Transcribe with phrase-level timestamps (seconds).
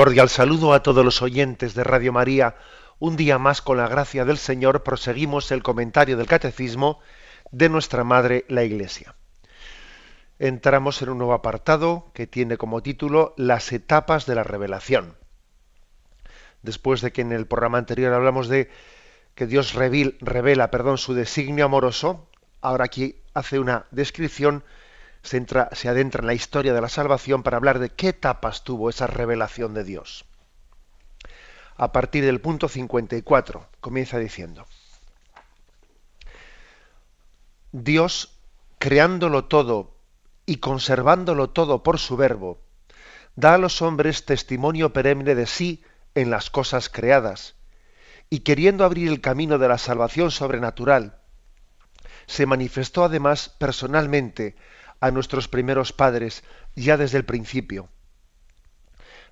[0.00, 2.54] Cordial saludo a todos los oyentes de Radio María.
[2.98, 7.00] Un día más, con la gracia del Señor, proseguimos el comentario del Catecismo
[7.50, 9.14] de nuestra Madre, la Iglesia.
[10.38, 15.16] Entramos en un nuevo apartado que tiene como título Las etapas de la revelación.
[16.62, 18.70] Después de que en el programa anterior hablamos de
[19.34, 22.26] que Dios revela perdón, su designio amoroso,
[22.62, 24.64] ahora aquí hace una descripción
[25.22, 29.06] se, adentra en la historia de la salvación para hablar de qué etapas tuvo esa
[29.06, 30.24] revelación de Dios.
[31.76, 34.66] A partir del punto 54 comienza diciendo,
[37.72, 38.38] Dios,
[38.78, 39.94] creándolo todo
[40.44, 42.60] y conservándolo todo por su verbo,
[43.36, 45.84] da a los hombres testimonio perenne de sí
[46.14, 47.54] en las cosas creadas,
[48.28, 51.20] y queriendo abrir el camino de la salvación sobrenatural,
[52.26, 54.56] se manifestó además personalmente
[55.00, 56.44] a nuestros primeros padres
[56.76, 57.88] ya desde el principio.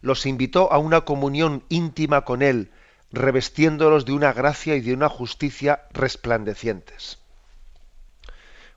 [0.01, 2.71] Los invitó a una comunión íntima con Él,
[3.11, 7.19] revestiéndolos de una gracia y de una justicia resplandecientes.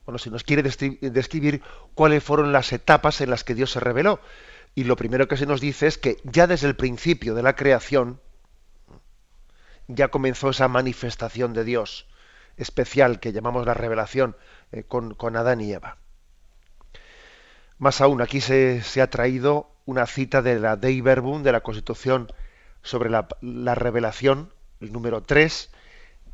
[0.05, 1.61] Bueno, si nos quiere describir
[1.93, 4.19] cuáles fueron las etapas en las que Dios se reveló,
[4.73, 7.55] y lo primero que se nos dice es que ya desde el principio de la
[7.55, 8.19] creación,
[9.87, 12.07] ya comenzó esa manifestación de Dios
[12.57, 14.35] especial que llamamos la revelación
[14.71, 15.97] eh, con, con Adán y Eva.
[17.81, 22.31] Más aún, aquí se, ha traído una cita de la Dei Verbum, de la Constitución
[22.83, 23.25] sobre la,
[23.73, 25.71] revelación, el número 3.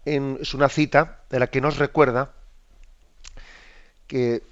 [0.04, 2.34] es una cita de la que nos recuerda
[4.08, 4.44] que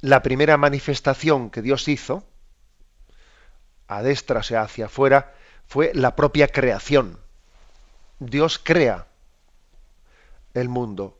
[0.00, 2.22] la primera manifestación que Dios hizo,
[3.88, 5.34] a destra, o sea, hacia afuera,
[5.66, 7.18] fue la propia creación.
[8.20, 9.08] Dios crea
[10.54, 11.18] el mundo.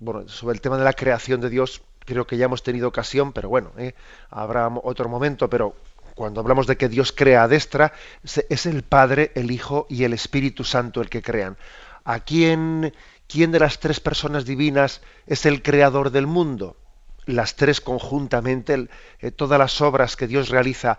[0.00, 3.32] Bueno, sobre el tema de la creación de Dios creo que ya hemos tenido ocasión,
[3.32, 3.94] pero bueno, ¿eh?
[4.30, 5.74] habrá otro momento, pero
[6.14, 7.92] cuando hablamos de que Dios crea a destra,
[8.22, 11.56] es el Padre, el Hijo y el Espíritu Santo el que crean.
[12.04, 12.92] ¿A quién,
[13.28, 16.76] quién de las tres personas divinas es el creador del mundo?
[17.24, 18.88] Las tres conjuntamente,
[19.20, 20.98] eh, todas las obras que Dios realiza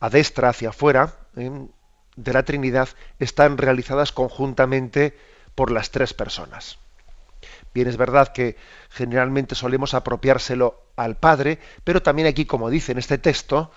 [0.00, 1.50] a destra, hacia afuera, ¿eh?
[2.16, 2.88] de la Trinidad,
[3.18, 5.16] están realizadas conjuntamente
[5.54, 6.78] por las tres personas.
[7.74, 8.56] Bien, es verdad que
[8.90, 13.70] generalmente solemos apropiárselo al Padre, pero también aquí, como dice en este texto,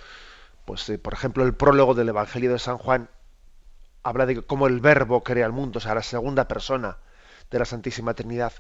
[0.66, 3.09] pues eh, por ejemplo el prólogo del Evangelio de San Juan
[4.03, 6.97] habla de cómo el Verbo crea el mundo, o sea, la segunda persona
[7.50, 8.53] de la Santísima Trinidad.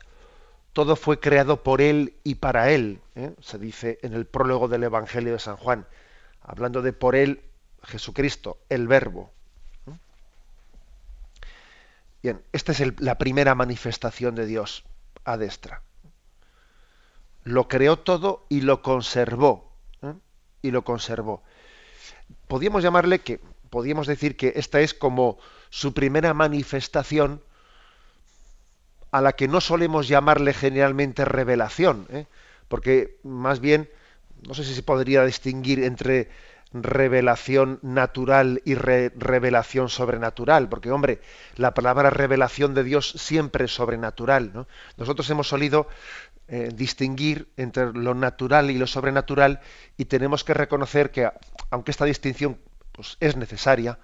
[0.73, 3.33] Todo fue creado por Él y para Él, ¿eh?
[3.41, 5.85] se dice en el prólogo del Evangelio de San Juan,
[6.41, 7.43] hablando de por Él,
[7.83, 9.31] Jesucristo, el Verbo.
[12.23, 14.83] Bien, esta es la primera manifestación de Dios
[15.37, 15.81] destra.
[17.43, 19.71] Lo creó todo y lo conservó.
[20.01, 20.13] ¿eh?
[20.61, 21.43] Y lo conservó.
[22.47, 25.37] Podríamos llamarle que, podríamos decir que esta es como
[25.69, 27.41] su primera manifestación
[29.11, 32.25] a la que no solemos llamarle generalmente revelación, ¿eh?
[32.67, 33.89] porque más bien,
[34.47, 36.29] no sé si se podría distinguir entre
[36.73, 41.21] revelación natural y revelación sobrenatural, porque hombre,
[41.55, 44.65] la palabra revelación de Dios siempre es sobrenatural.
[44.97, 45.87] Nosotros hemos solido
[46.47, 49.61] eh, distinguir entre lo natural y lo sobrenatural
[49.97, 51.29] y tenemos que reconocer que,
[51.71, 52.59] aunque esta distinción
[52.91, 53.97] pues, es necesaria,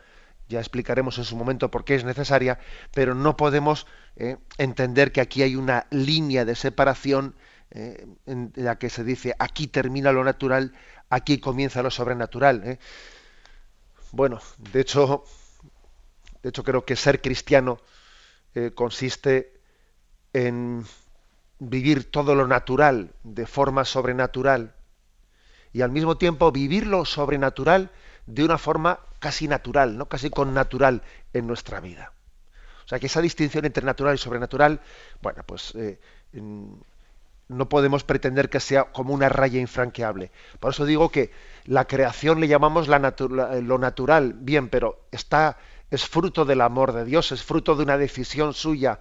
[0.50, 2.60] ya explicaremos en su momento por qué es necesaria,
[2.94, 3.86] pero no podemos
[4.16, 7.36] eh, entender que aquí hay una línea de separación
[7.72, 10.74] eh, en la que se dice aquí termina lo natural,
[11.12, 12.64] aquí comienza lo sobrenatural.
[12.66, 12.80] ¿eh?
[14.12, 15.24] Bueno, de hecho,
[16.42, 17.80] de hecho creo que ser cristiano
[18.56, 19.62] eh, consiste
[20.34, 20.84] en
[21.60, 24.74] vivir todo lo natural de forma sobrenatural
[25.74, 27.92] y al mismo tiempo vivir lo sobrenatural
[28.26, 31.04] de una forma casi natural, no casi con natural
[31.34, 32.14] en nuestra vida.
[32.86, 34.82] O sea que esa distinción entre natural y sobrenatural,
[35.22, 36.00] bueno, pues eh,
[37.52, 40.32] no podemos pretender que sea como una raya infranqueable.
[40.60, 41.32] Por eso digo que
[41.66, 45.58] la creación le llamamos lo natural, bien, pero está,
[45.90, 49.00] es fruto del amor de Dios, es fruto de una decisión suya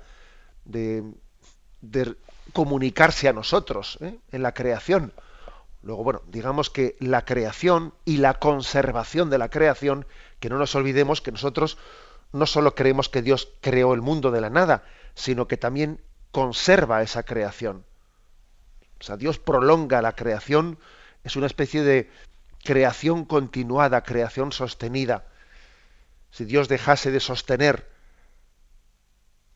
[0.64, 1.04] de,
[2.52, 4.18] comunicarse a nosotros ¿eh?
[4.32, 5.12] en la creación.
[5.82, 10.06] Luego, bueno, digamos que la creación y la conservación de la creación,
[10.40, 11.78] que no nos olvidemos que nosotros
[12.32, 16.00] no solo creemos que Dios creó el mundo de la nada, sino que también
[16.32, 17.84] conserva esa creación.
[19.00, 20.78] O sea, Dios prolonga la creación,
[21.24, 22.10] es una especie de
[22.62, 25.24] creación continuada, creación sostenida.
[26.30, 27.88] Si Dios dejase de sostener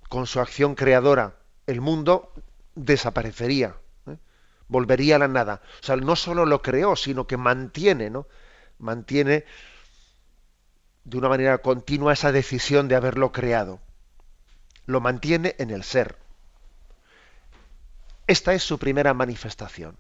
[0.09, 1.37] con su acción creadora
[1.67, 2.33] el mundo,
[2.75, 3.77] desaparecería,
[4.07, 4.17] ¿eh?
[4.69, 5.61] volvería a la nada.
[5.83, 8.27] O sea, no solo lo creó, sino que mantiene, ¿no?
[8.79, 9.45] Mantiene
[11.05, 13.81] de una manera continua esa decisión de haberlo creado.
[14.87, 16.24] Lo mantiene en el ser.
[18.27, 19.97] Esta es su primera manifestación,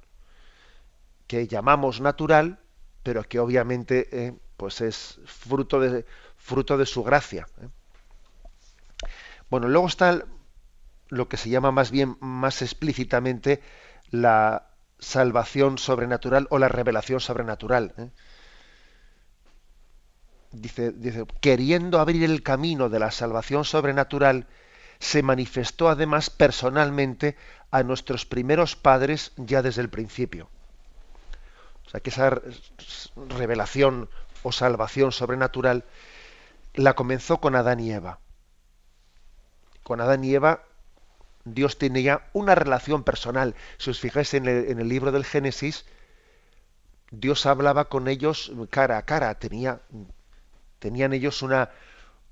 [1.27, 2.59] que llamamos natural,
[3.03, 6.07] pero que obviamente eh, pues es fruto de,
[6.37, 7.47] fruto de su gracia.
[7.61, 7.69] ¿eh?
[9.51, 10.25] Bueno, luego está
[11.09, 13.63] lo que se llama más bien, más explícitamente,
[14.11, 14.69] la
[14.99, 17.95] salvación sobrenatural o la revelación sobrenatural.
[17.99, 18.11] ¿eh?
[20.51, 24.47] Dice, dice, queriendo abrir el camino de la salvación sobrenatural,
[24.99, 27.37] se manifestó además personalmente
[27.75, 30.49] a nuestros primeros padres ya desde el principio.
[31.85, 32.41] O sea que esa
[33.37, 34.09] revelación
[34.45, 35.83] o salvación sobrenatural
[36.75, 38.21] la comenzó con Adán y Eva.
[39.83, 40.63] Con Adán y Eva
[41.45, 43.57] Dios tenía una relación personal.
[43.79, 45.85] Si os fijáis en el, libro del Génesis,
[47.11, 49.35] Dios hablaba con ellos cara a cara.
[49.35, 49.81] Tenía,
[50.79, 51.71] tenían ellos una,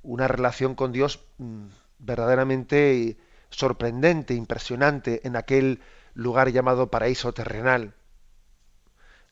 [0.04, 1.66] una relación con Dios mm,
[1.98, 3.18] verdaderamente
[3.52, 5.80] sorprendente, impresionante en aquel
[6.14, 7.94] lugar llamado paraíso terrenal.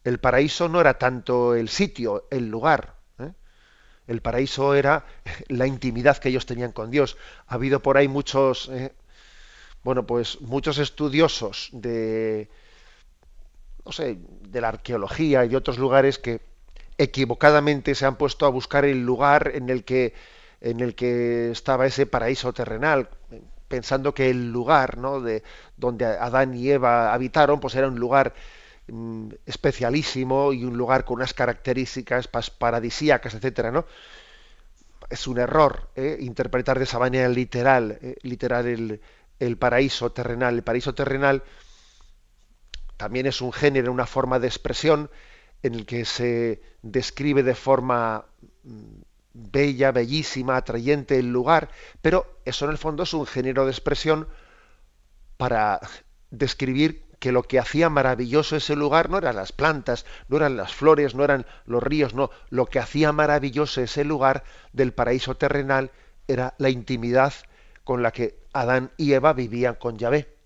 [0.04, 2.96] El paraíso no era tanto el sitio, el lugar.
[3.18, 3.32] ¿eh?
[4.06, 5.04] El paraíso era
[5.48, 7.16] la intimidad que ellos tenían con Dios.
[7.46, 8.94] Ha habido por ahí muchos, ¿eh?
[9.82, 12.50] bueno, pues muchos estudiosos de,
[13.84, 14.18] no sé,
[14.48, 16.40] de la arqueología y de otros lugares que
[16.98, 20.12] equivocadamente se han puesto a buscar el lugar en el que
[20.60, 23.08] en el que estaba ese paraíso terrenal
[23.70, 25.20] pensando que el lugar ¿no?
[25.20, 25.44] de
[25.76, 28.34] donde Adán y Eva habitaron pues era un lugar
[28.88, 32.28] mm, especialísimo y un lugar con unas características
[32.58, 33.86] paradisíacas, etcétera, ¿no?
[35.08, 36.18] Es un error ¿eh?
[36.20, 38.16] interpretar de esa manera literal, ¿eh?
[38.22, 39.00] literal el,
[39.38, 40.54] el, paraíso terrenal.
[40.54, 41.42] El paraíso terrenal
[42.96, 45.10] también es un género, una forma de expresión
[45.62, 48.26] en el que se describe de forma
[48.64, 51.70] mm, bella, bellísima, atrayente el lugar,
[52.02, 54.28] pero eso en el fondo es un género de expresión
[55.36, 55.80] para
[56.30, 60.74] describir que lo que hacía maravilloso ese lugar no eran las plantas, no eran las
[60.74, 64.42] flores, no eran los ríos, no, lo que hacía maravilloso ese lugar
[64.72, 65.90] del paraíso terrenal
[66.26, 67.34] era la intimidad
[67.84, 70.39] con la que Adán y Eva vivían con Yahvé.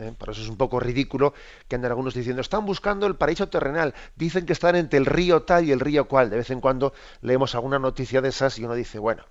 [0.00, 0.12] ¿Eh?
[0.16, 1.34] Por eso es un poco ridículo
[1.68, 5.42] que anden algunos diciendo, están buscando el paraíso terrenal, dicen que están entre el río
[5.42, 6.30] tal y el río cual.
[6.30, 6.92] De vez en cuando
[7.22, 9.24] leemos alguna noticia de esas y uno dice, bueno,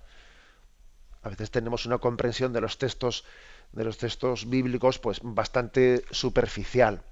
[1.22, 3.24] a veces tenemos una comprensión de los textos
[3.72, 7.02] de los textos bíblicos pues bastante superficial.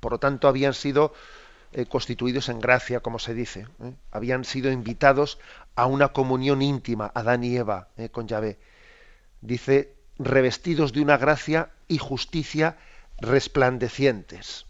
[0.00, 1.14] Por lo tanto, habían sido
[1.72, 3.66] eh, constituidos en gracia, como se dice.
[3.82, 3.94] ¿eh?
[4.10, 5.38] Habían sido invitados
[5.76, 8.58] a una comunión íntima, Adán y Eva, con Yahvé.
[9.40, 12.76] Dice revestidos de una gracia y justicia
[13.20, 14.66] resplandecientes.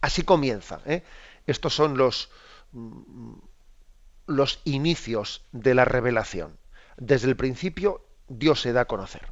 [0.00, 0.80] así comienza.
[0.84, 1.02] ¿eh?
[1.46, 2.30] Estos son los,
[2.72, 3.34] mm,
[4.26, 6.58] los inicios de la revelación.
[6.96, 9.28] Desde el principio Dios se da a conocer.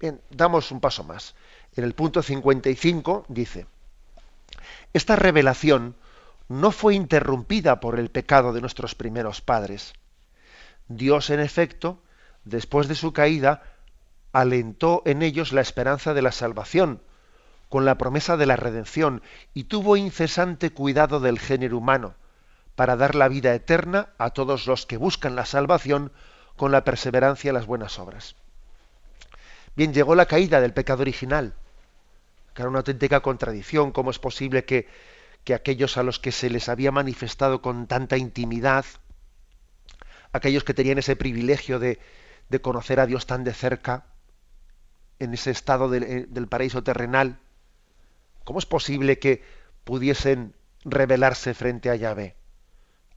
[0.00, 1.34] Bien, damos un paso más.
[1.74, 3.66] En el punto 55 dice,
[4.92, 5.96] esta revelación
[6.48, 9.92] no fue interrumpida por el pecado de nuestros primeros padres.
[10.88, 12.00] Dios, en efecto,
[12.48, 13.62] después de su caída,
[14.32, 17.00] alentó en ellos la esperanza de la salvación,
[17.68, 19.22] con la promesa de la redención,
[19.54, 22.14] y tuvo incesante cuidado del género humano,
[22.74, 26.12] para dar la vida eterna a todos los que buscan la salvación
[26.56, 28.36] con la perseverancia en las buenas obras.
[29.76, 31.54] Bien, llegó la caída del pecado original,
[32.54, 33.92] que era una auténtica contradicción.
[33.92, 34.88] ¿Cómo es posible que,
[35.44, 38.84] que aquellos a los que se les había manifestado con tanta intimidad,
[40.32, 42.00] aquellos que tenían ese privilegio de,
[42.48, 44.06] de conocer a Dios tan de cerca,
[45.18, 47.38] en ese estado eh, del paraíso terrenal,
[48.44, 49.42] ¿cómo es posible que
[49.84, 52.36] pudiesen rebelarse frente a Yahvé?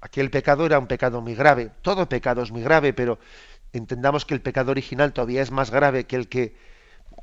[0.01, 3.19] Aquel pecado era un pecado muy grave, todo pecado es muy grave, pero
[3.71, 6.55] entendamos que el pecado original todavía es más grave que el que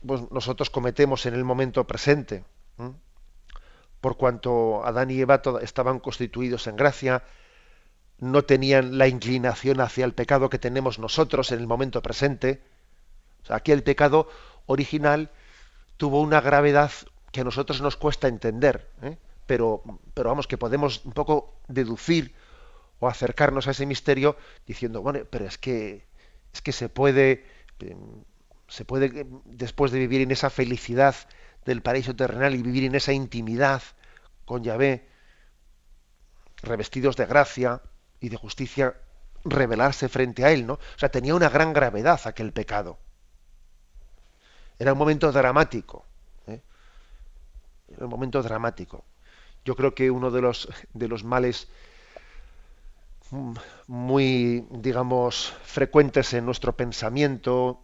[0.06, 2.44] pues, nosotros cometemos en el momento presente.
[4.00, 7.24] Por cuanto Adán y Eva estaban constituidos en gracia,
[8.18, 12.62] no tenían la inclinación hacia el pecado que tenemos nosotros en el momento presente.
[13.48, 14.28] Aquí el pecado
[14.66, 15.30] original
[15.96, 16.90] tuvo una gravedad
[17.32, 19.16] que a nosotros nos cuesta entender, ¿eh?
[19.46, 19.82] pero,
[20.14, 22.34] pero vamos, que podemos un poco deducir
[23.00, 26.04] o acercarnos a ese misterio diciendo, bueno, pero es que,
[26.52, 27.44] es que se puede,
[27.80, 28.24] em,
[28.66, 31.14] se puede, después de vivir en esa felicidad
[31.64, 33.82] del paraíso terrenal y vivir en esa intimidad
[34.44, 35.06] con Yahvé,
[36.62, 37.82] revestidos de gracia
[38.20, 38.94] y de justicia,
[39.44, 40.74] rebelarse frente a él, ¿no?
[40.74, 42.98] O sea, tenía una gran gravedad aquel pecado.
[44.78, 46.04] Era un momento dramático.
[46.46, 46.60] ¿eh?
[47.88, 49.04] Era un momento dramático.
[49.64, 51.68] Yo creo que uno de los, de los males
[53.30, 53.54] mm,
[53.86, 57.82] muy, digamos, frecuentes en nuestro pensamiento,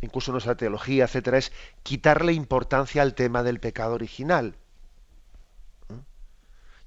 [0.00, 4.56] incluso en nuestra teología, etcétera, es quitarle importancia al tema del pecado original.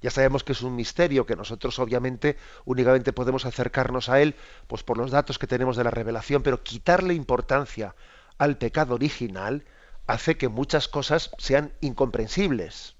[0.00, 4.36] Ya sabemos que es un misterio que nosotros obviamente únicamente podemos acercarnos a él
[4.66, 7.94] pues por los datos que tenemos de la revelación, pero quitarle importancia
[8.38, 9.64] al pecado original
[10.06, 12.96] hace que muchas cosas sean incomprensibles.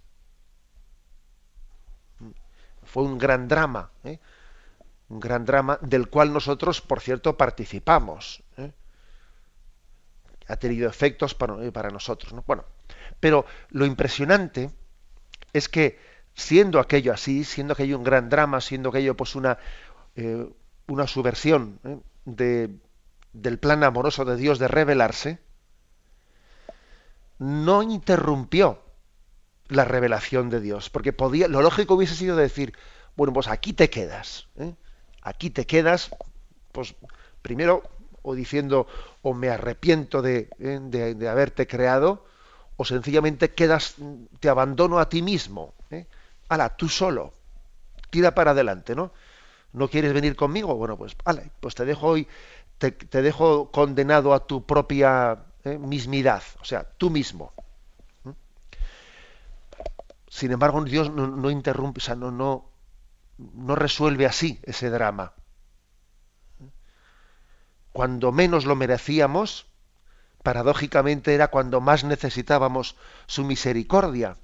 [2.82, 4.18] Fue un gran drama, ¿eh?
[5.08, 8.42] un gran drama del cual nosotros, por cierto, participamos.
[8.56, 8.72] ¿eh?
[10.48, 12.32] Ha tenido efectos para, para nosotros.
[12.32, 12.42] ¿no?
[12.46, 12.64] Bueno,
[13.20, 14.70] pero lo impresionante
[15.52, 15.98] es que
[16.38, 19.58] siendo aquello así, siendo aquello un gran drama, siendo aquello pues una,
[20.14, 20.48] eh,
[20.86, 21.98] una subversión ¿eh?
[22.26, 22.70] de,
[23.32, 25.40] del plan amoroso de Dios de revelarse,
[27.40, 28.80] no interrumpió
[29.66, 32.72] la revelación de Dios, porque podía, lo lógico hubiese sido decir,
[33.16, 34.74] bueno, pues aquí te quedas, ¿eh?
[35.22, 36.08] aquí te quedas,
[36.70, 36.94] pues
[37.42, 37.82] primero
[38.22, 38.86] o diciendo
[39.22, 42.24] o me arrepiento de, de, de haberte creado,
[42.76, 43.96] o sencillamente quedas,
[44.38, 45.74] te abandono a ti mismo.
[46.48, 47.32] Ala, tú solo,
[48.10, 49.12] tira para adelante, ¿no?
[49.72, 50.74] ¿No quieres venir conmigo?
[50.74, 51.16] Bueno, pues,
[51.60, 52.26] pues te dejo hoy,
[52.78, 57.52] te, dejo condenado a tu propia eh, mismidad, o sea, tú mismo.
[58.24, 58.30] ¿Mm?
[60.28, 62.70] Sin embargo, Dios no, interrumpe, o sea, no, no,
[63.36, 65.34] no resuelve así ese drama.
[67.92, 69.66] Cuando menos lo merecíamos,
[70.42, 74.36] paradójicamente era cuando más necesitábamos su misericordia.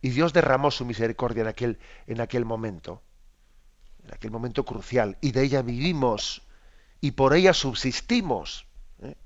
[0.00, 3.02] Y Dios derramó su misericordia en aquel, en aquel momento,
[4.04, 6.42] en aquel momento crucial, y de ella vivimos
[7.00, 8.66] y por ella subsistimos.
[9.02, 9.16] ¿eh?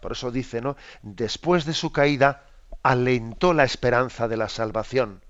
[0.00, 0.76] por eso dice, ¿no?
[1.02, 2.46] Después de su caída,
[2.82, 5.22] alentó la esperanza de la salvación.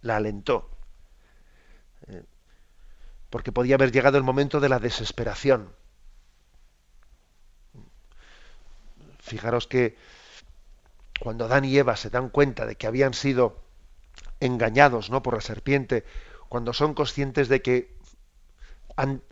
[0.00, 0.70] La alentó.
[2.08, 2.24] ¿eh?
[3.30, 5.72] porque podía haber llegado el momento de la desesperación.
[9.20, 9.96] Fijaros que
[11.20, 13.62] cuando Adán y Eva se dan cuenta de que habían sido
[14.40, 15.22] engañados ¿no?
[15.22, 16.04] por la serpiente,
[16.48, 17.96] cuando son conscientes de que
[18.96, 19.22] han,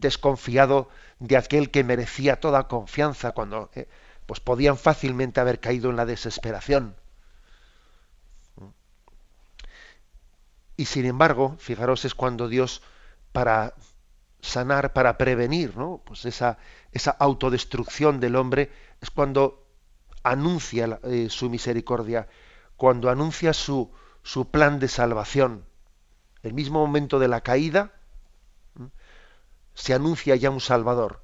[0.00, 0.88] desconfiado
[1.18, 3.88] de aquel que merecía toda confianza, cuando eh,
[4.26, 6.96] pues podían fácilmente haber caído en la desesperación.
[10.76, 12.82] Y sin embargo, fijaros, es cuando Dios,
[13.32, 13.74] para
[14.40, 16.02] sanar, para prevenir, ¿no?
[16.04, 16.58] Pues esa,
[16.92, 19.67] esa autodestrucción del hombre, es cuando
[20.30, 22.28] anuncia eh, su misericordia,
[22.76, 23.92] cuando anuncia su,
[24.22, 25.64] su plan de salvación.
[26.42, 27.92] El mismo momento de la caída
[29.74, 31.22] se anuncia ya un Salvador.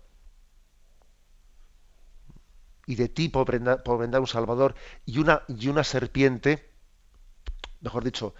[2.86, 4.74] Y de ti vendrá un Salvador
[5.06, 6.70] y una, y una serpiente,
[7.80, 8.34] mejor dicho,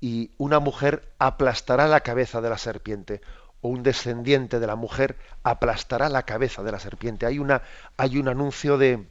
[0.00, 3.20] y una mujer aplastará la cabeza de la serpiente
[3.60, 7.24] o un descendiente de la mujer aplastará la cabeza de la serpiente.
[7.24, 7.62] Hay, una,
[7.96, 9.08] hay un anuncio de,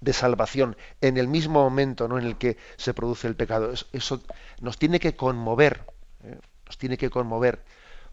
[0.00, 2.18] de salvación en el mismo momento ¿no?
[2.18, 3.72] en el que se produce el pecado.
[3.92, 4.22] Eso,
[4.60, 5.84] nos tiene que conmover,
[6.22, 6.38] ¿eh?
[6.66, 7.64] nos tiene que conmover,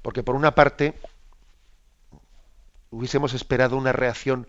[0.02, 0.94] porque por una parte
[2.90, 4.48] hubiésemos esperado una reacción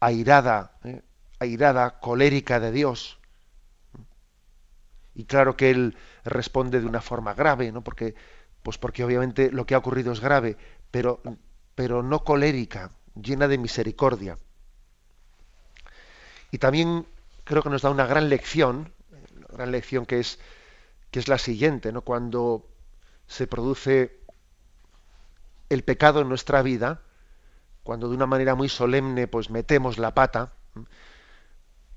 [0.00, 1.02] airada, ¿eh?
[1.38, 3.18] airada, colérica de Dios.
[5.14, 7.82] Y claro que él responde de una forma grave, ¿no?
[7.82, 8.14] Porque,
[8.62, 10.58] pues porque obviamente lo que ha ocurrido es grave,
[10.90, 11.22] pero,
[11.74, 14.36] pero no colérica, llena de misericordia.
[16.50, 17.06] Y también
[17.44, 18.92] creo que nos da una gran lección,
[19.36, 20.38] una gran lección que es,
[21.10, 22.02] que es la siguiente, ¿no?
[22.02, 22.66] Cuando
[23.26, 24.20] se produce
[25.68, 27.02] el pecado en nuestra vida,
[27.82, 30.52] cuando de una manera muy solemne pues metemos la pata,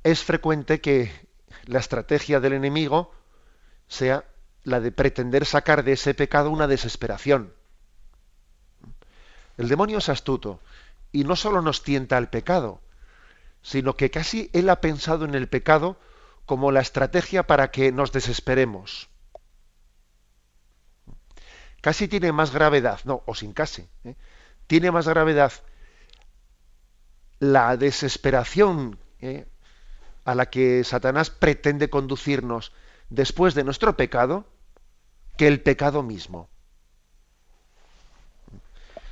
[0.04, 1.12] es frecuente que
[1.66, 3.12] la estrategia del enemigo
[3.88, 4.24] sea
[4.64, 7.54] la de pretender sacar de ese pecado una desesperación.
[9.58, 10.62] El demonio es astuto
[11.12, 12.82] y no solo nos tienta al pecado,
[13.62, 15.98] sino que casi él ha pensado en el pecado
[16.46, 19.10] como la estrategia para que nos desesperemos.
[21.82, 24.16] Casi tiene más gravedad, no, o sin casi, ¿eh?
[24.68, 25.54] tiene más gravedad
[27.40, 29.48] la desesperación ¿eh?
[30.26, 32.74] a la que Satanás pretende conducirnos
[33.10, 34.46] después de nuestro pecado
[35.38, 36.50] que el pecado mismo.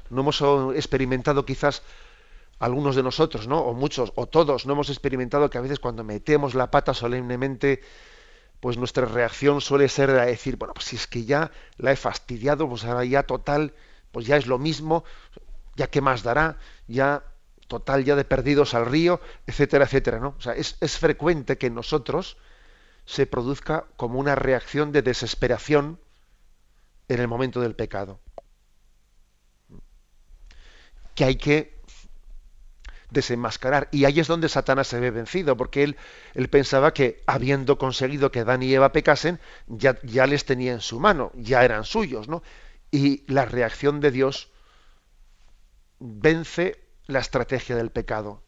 [0.10, 0.42] No hemos
[0.76, 1.84] experimentado quizás
[2.60, 3.60] algunos de nosotros, ¿no?
[3.60, 7.82] O muchos, o todos, no hemos experimentado que a veces cuando metemos la pata solemnemente,
[8.60, 11.96] pues nuestra reacción suele ser a decir, bueno, pues si es que ya la he
[11.96, 13.74] fastidiado, pues ahora ya total,
[14.12, 15.04] pues ya es lo mismo,
[15.76, 17.24] ya qué más dará, ya
[17.68, 20.36] total, ya de perdidos al río, etcétera, etcétera, ¿no?
[20.38, 22.38] O sea, es, es frecuente que en nosotros
[23.06, 26.00] se produzca como una reacción de desesperación
[27.08, 28.20] en el momento del pecado.
[31.14, 31.77] Que hay que
[33.10, 33.88] desenmascarar.
[33.92, 35.98] Y ahí es donde Satanás se ve vencido, porque él,
[36.34, 40.82] él pensaba que habiendo conseguido que Adán y Eva pecasen, ya, ya les tenía en
[40.82, 42.44] su mano, ya eran suyos, ¿no?
[42.92, 44.52] Y la reacción de Dios
[46.00, 48.44] vence la estrategia del pecado.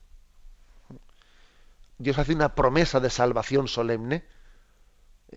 [1.97, 4.25] Dios hace una promesa de salvación solemne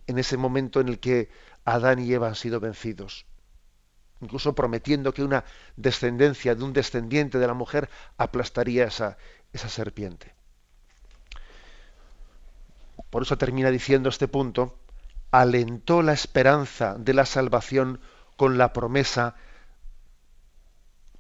[0.07, 1.31] en ese momento en el que
[1.65, 3.27] Adán y Eva han sido vencidos
[4.23, 5.45] incluso prometiendo que una
[5.77, 9.19] descendencia de un descendiente de la mujer aplastaría esa,
[9.53, 10.33] esa serpiente.
[13.11, 14.79] Por eso termina diciendo este punto,
[15.31, 18.01] alentó la esperanza de la salvación
[18.37, 19.35] con la promesa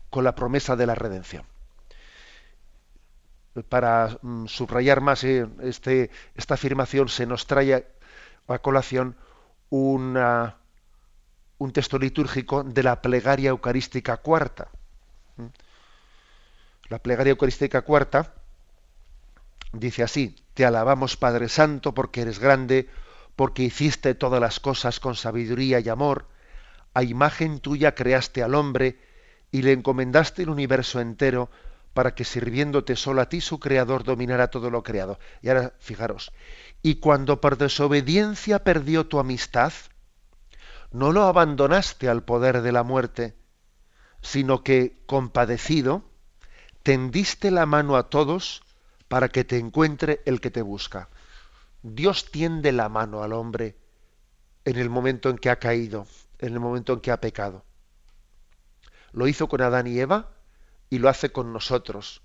[0.09, 1.47] con la promesa de la redención.
[3.71, 7.87] Para mm, subrayar más eh, este, esta afirmación se nos trae
[8.47, 9.17] a colación
[9.71, 10.57] una,
[11.63, 14.69] un texto litúrgico de la plegaria eucarística cuarta.
[16.89, 18.35] La plegaria eucarística cuarta
[19.73, 22.89] dice así, te alabamos Padre Santo porque eres grande,
[23.37, 26.27] porque hiciste todas las cosas con sabiduría y amor,
[26.95, 28.99] a imagen tuya creaste al hombre
[29.51, 31.49] y le encomendaste el universo entero
[31.95, 35.19] para que sirviéndote solo a ti su creador dominara todo lo creado.
[35.43, 36.33] Y ahora fijaros,
[36.83, 39.73] y cuando por desobediencia perdió tu amistad,
[40.93, 43.35] no lo abandonaste al poder de la muerte,
[44.21, 46.05] sino que, compadecido,
[46.83, 48.63] tendiste la mano a todos
[49.09, 51.09] para que te encuentre el que te busca.
[51.83, 53.77] Dios tiende la mano al hombre
[54.65, 56.07] en el momento en que ha caído,
[56.39, 57.65] en el momento en que ha pecado.
[59.13, 60.31] Lo hizo con Adán y Eva
[60.91, 62.23] y lo hace con nosotros.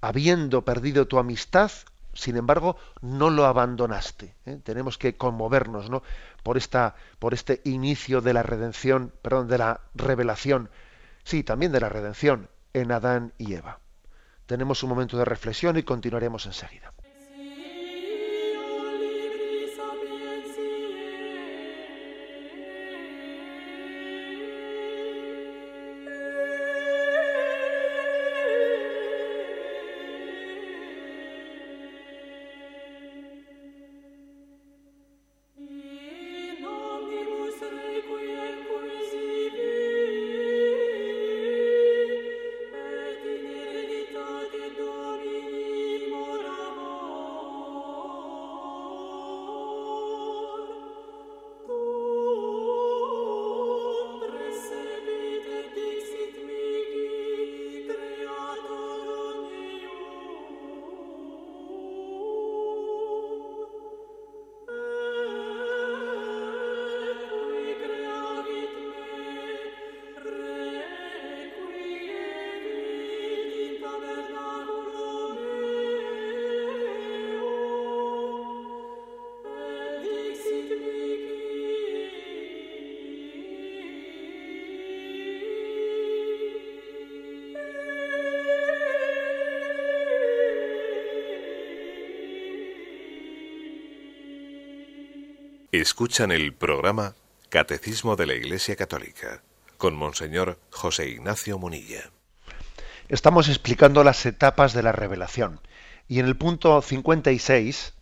[0.00, 1.70] Habiendo perdido tu amistad,
[2.16, 4.34] sin embargo, no lo abandonaste.
[4.46, 4.58] ¿eh?
[4.62, 6.02] Tenemos que conmovernos ¿no?
[6.42, 10.70] por, esta, por este inicio de la redención, perdón, de la revelación,
[11.24, 13.80] sí, también de la redención en Adán y Eva.
[14.46, 16.92] Tenemos un momento de reflexión y continuaremos enseguida.
[95.86, 97.14] Escuchan el programa
[97.48, 99.40] Catecismo de la Iglesia Católica
[99.78, 102.10] con Monseñor José Ignacio Munilla.
[103.08, 105.60] Estamos explicando las etapas de la revelación
[106.08, 107.94] y en el punto 56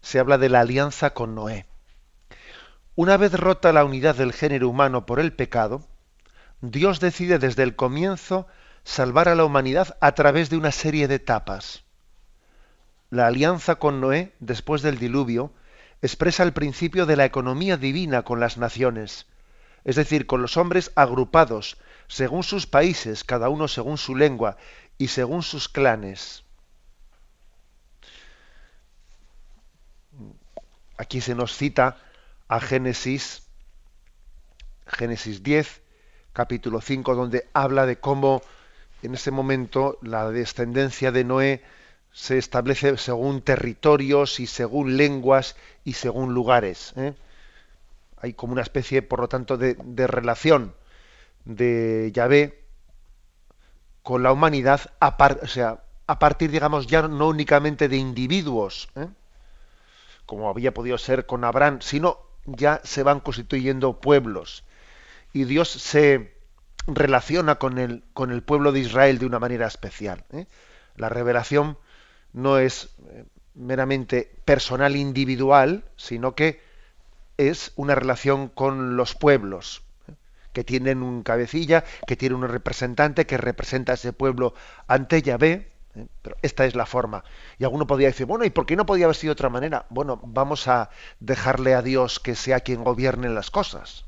[0.00, 1.66] se habla de la alianza con Noé.
[2.94, 5.86] Una vez rota la unidad del género humano por el pecado,
[6.62, 8.46] Dios decide desde el comienzo
[8.82, 11.84] salvar a la humanidad a través de una serie de etapas.
[13.10, 15.52] La alianza con Noé, después del diluvio,
[16.06, 19.26] expresa el principio de la economía divina con las naciones,
[19.84, 21.76] es decir, con los hombres agrupados
[22.08, 24.56] según sus países, cada uno según su lengua
[24.98, 26.44] y según sus clanes.
[30.96, 31.98] Aquí se nos cita
[32.48, 33.42] a Génesis,
[34.86, 35.82] Génesis 10,
[36.32, 38.42] capítulo 5, donde habla de cómo
[39.02, 41.62] en ese momento la descendencia de Noé
[42.16, 46.94] se establece según territorios y según lenguas y según lugares.
[46.96, 47.12] ¿eh?
[48.16, 49.76] Hay como una especie, por lo tanto, de,
[50.06, 50.74] relación
[51.44, 52.64] de Yahvé
[54.02, 59.08] con la humanidad, a, o sea, a partir, digamos, ya no únicamente de individuos, ¿eh?
[60.24, 64.64] como había podido ser con Abraham, sino ya se van constituyendo pueblos.
[65.34, 66.34] Y Dios se
[66.86, 70.24] relaciona con el, con el pueblo de Israel de una manera especial.
[70.32, 70.46] ¿eh?
[70.96, 71.76] La revelación
[72.36, 76.60] no es eh, meramente personal individual, sino que
[77.38, 80.12] es una relación con los pueblos, ¿eh?
[80.52, 84.52] que tienen un cabecilla, que tiene un representante que representa a ese pueblo
[84.86, 86.06] ante Yahvé, ¿eh?
[86.20, 87.24] pero esta es la forma.
[87.58, 89.86] Y alguno podría decir, bueno, ¿y por qué no podía haber sido de otra manera?
[89.88, 94.04] Bueno, vamos a dejarle a Dios que sea quien gobierne las cosas.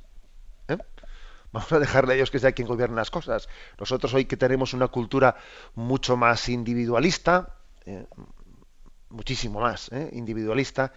[1.50, 3.48] Vamos a dejarle a Dios que sea quien gobierne las cosas.
[3.80, 5.36] Nosotros hoy que tenemos una cultura
[5.74, 7.54] mucho más individualista,
[7.88, 8.04] eh,
[9.08, 10.10] muchísimo más ¿eh?
[10.12, 10.92] individualista,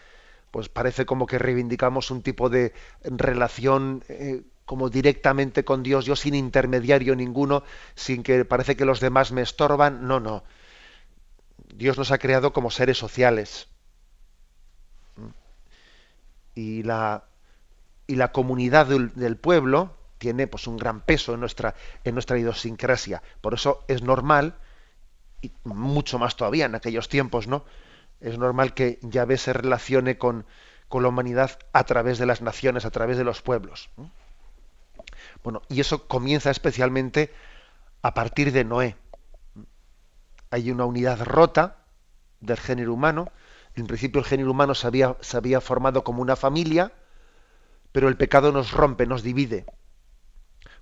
[0.51, 6.17] pues parece como que reivindicamos un tipo de relación eh, como directamente con Dios, yo
[6.17, 7.63] sin intermediario ninguno,
[7.95, 10.05] sin que parece que los demás me estorban.
[10.05, 10.43] No, no.
[11.73, 13.69] Dios nos ha creado como seres sociales.
[16.53, 17.23] Y la,
[18.05, 21.73] y la comunidad del, del pueblo tiene pues un gran peso en nuestra,
[22.03, 23.23] en nuestra idiosincrasia.
[23.39, 24.57] Por eso es normal
[25.41, 27.65] y mucho más todavía en aquellos tiempos, ¿no?
[28.19, 30.45] Es normal que Yahvé se relacione con,
[30.87, 33.89] con la humanidad a través de las naciones, a través de los pueblos.
[35.43, 37.33] Bueno, y eso comienza especialmente
[38.01, 38.95] a partir de Noé.
[40.49, 41.77] Hay una unidad rota
[42.41, 43.31] del género humano.
[43.75, 46.91] En principio el género humano se había, se había formado como una familia,
[47.91, 49.65] pero el pecado nos rompe, nos divide.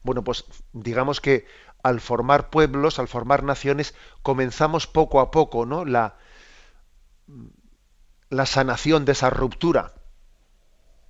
[0.02, 1.46] Bueno, pues digamos que
[1.84, 5.86] al formar pueblos, al formar naciones, comenzamos poco a poco, ¿no?
[5.86, 6.16] La,
[8.30, 9.94] la sanación de esa ruptura.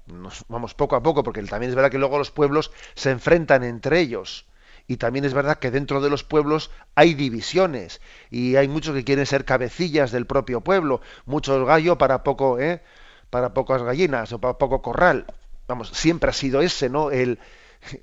[0.08, 3.64] Nos vamos poco a poco, porque también es verdad que luego los pueblos se enfrentan
[3.64, 4.46] entre ellos.
[4.88, 8.02] Y también es verdad que dentro de los pueblos hay divisiones
[8.32, 12.82] y hay muchos que quieren ser cabecillas del propio pueblo, muchos gallos para poco, ¿eh?
[13.30, 15.28] para pocas gallinas o para poco corral.
[15.68, 17.12] Vamos, siempre ha sido ese, ¿no?
[17.12, 17.38] El,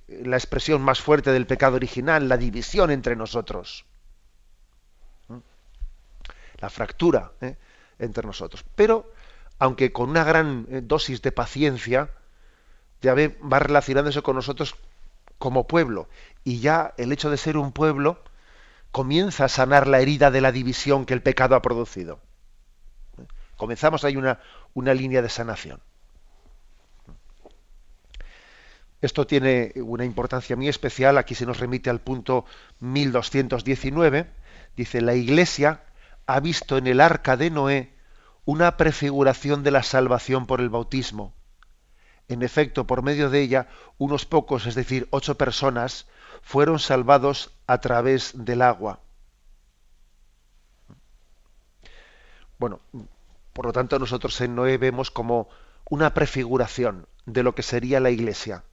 [0.08, 3.84] la expresión más fuerte del pecado original, la división entre nosotros.
[5.28, 5.38] ¿Mm?
[6.58, 7.56] La fractura ¿eh?
[7.98, 8.64] entre nosotros.
[8.74, 9.12] Pero,
[9.58, 12.10] aunque con una gran eh, dosis de paciencia,
[13.02, 14.76] ya va relacionándose con nosotros
[15.38, 16.08] como pueblo.
[16.44, 18.22] Y ya el hecho de ser un pueblo
[18.90, 22.20] comienza a sanar la herida de la división que el pecado ha producido.
[23.18, 23.26] ¿Eh?
[23.56, 24.40] Comenzamos ahí una,
[24.74, 25.80] una línea de sanación.
[29.02, 32.46] Esto tiene una importancia muy especial, aquí se nos remite al punto
[32.80, 34.26] 1219,
[34.74, 35.84] dice, la Iglesia
[36.26, 37.92] ha visto en el arca de Noé
[38.46, 41.34] una prefiguración de la salvación por el bautismo.
[42.28, 46.06] En efecto, por medio de ella, unos pocos, es decir, ocho personas,
[46.42, 49.00] fueron salvados a través del agua.
[52.58, 52.80] Bueno,
[53.52, 55.48] por lo tanto nosotros en Noé vemos como
[55.90, 58.64] una prefiguración de lo que sería la Iglesia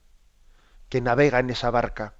[0.94, 2.14] que navega en esa barca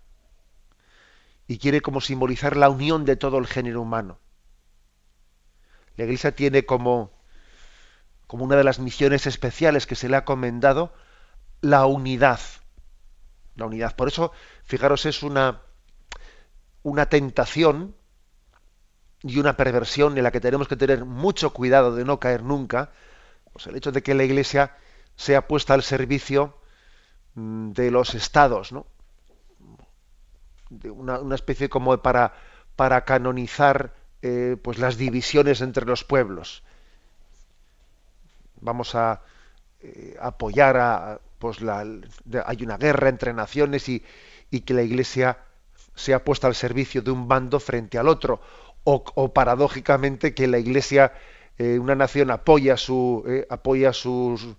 [1.47, 4.19] y quiere como simbolizar la unión de todo el género humano.
[5.97, 7.13] La Iglesia tiene como,
[8.27, 10.93] como una de las misiones especiales que se le ha comendado
[11.61, 12.41] la unidad.
[13.55, 13.95] La unidad.
[13.95, 14.33] Por eso,
[14.65, 15.63] fijaros, es una,
[16.83, 17.95] una tentación
[19.23, 22.91] y una perversión en la que tenemos que tener mucho cuidado de no caer nunca.
[23.53, 24.77] Pues el hecho de que la Iglesia
[25.15, 26.59] sea puesta al servicio
[27.35, 28.87] de los estados, ¿no?
[30.71, 32.33] De una, especie como para,
[32.77, 33.93] para canonizar
[34.23, 36.63] eh, pues las divisiones entre los pueblos.
[38.61, 39.21] Vamos a
[39.81, 41.81] eh, apoyar a pues la,
[42.47, 44.03] hay una guerra entre naciones y,
[44.51, 45.39] y, que la Iglesia
[45.95, 48.41] sea puesta al servicio de un bando frente al otro.
[48.85, 51.13] O, paradójicamente que la Iglesia,
[51.59, 54.57] eh, una nación apoya su apoya sus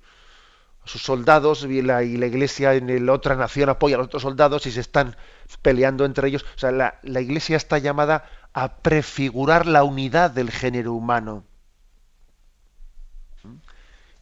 [0.86, 4.71] sus soldados y la, iglesia en la otra nación apoya a los otros soldados y
[4.71, 5.15] se están
[5.62, 6.45] peleando entre ellos.
[6.56, 11.43] O sea, la, la iglesia está llamada a prefigurar la unidad del género humano.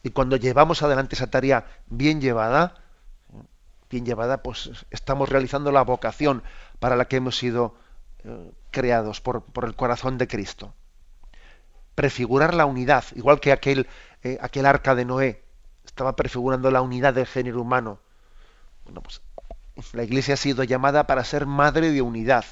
[0.02, 2.76] Y cuando llevamos adelante esa tarea bien llevada,
[3.90, 6.44] bien llevada, pues estamos realizando la vocación
[6.80, 7.76] para la que hemos sido
[8.24, 10.74] eh, creados por, por, el corazón de Cristo.
[11.96, 13.88] Prefigurar la unidad, igual que aquel,
[14.24, 15.43] eh, aquel arca de Noé,
[15.94, 18.00] estaba prefigurando la unidad del género humano.
[18.84, 19.22] Bueno, pues
[19.94, 22.46] la Iglesia ha sido llamada para ser madre de unidad,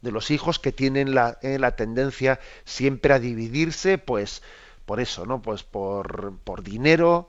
[0.00, 4.42] de los hijos que tienen la, eh, la, tendencia siempre a dividirse, pues
[4.86, 5.42] por eso, ¿no?
[5.42, 7.28] Pues por, por dinero,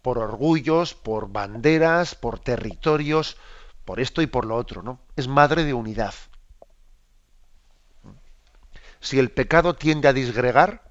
[0.00, 3.36] por orgullos, por banderas, por territorios,
[3.84, 5.00] por esto y por lo otro, ¿no?
[5.16, 6.14] Es madre de unidad.
[9.00, 10.90] Si el pecado tiende a disgregar,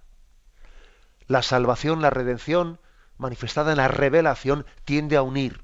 [1.25, 2.79] la salvación, la redención,
[3.17, 5.63] manifestada en la revelación, tiende a unir.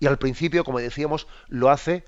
[0.00, 2.04] Y al principio, como decíamos, lo hace,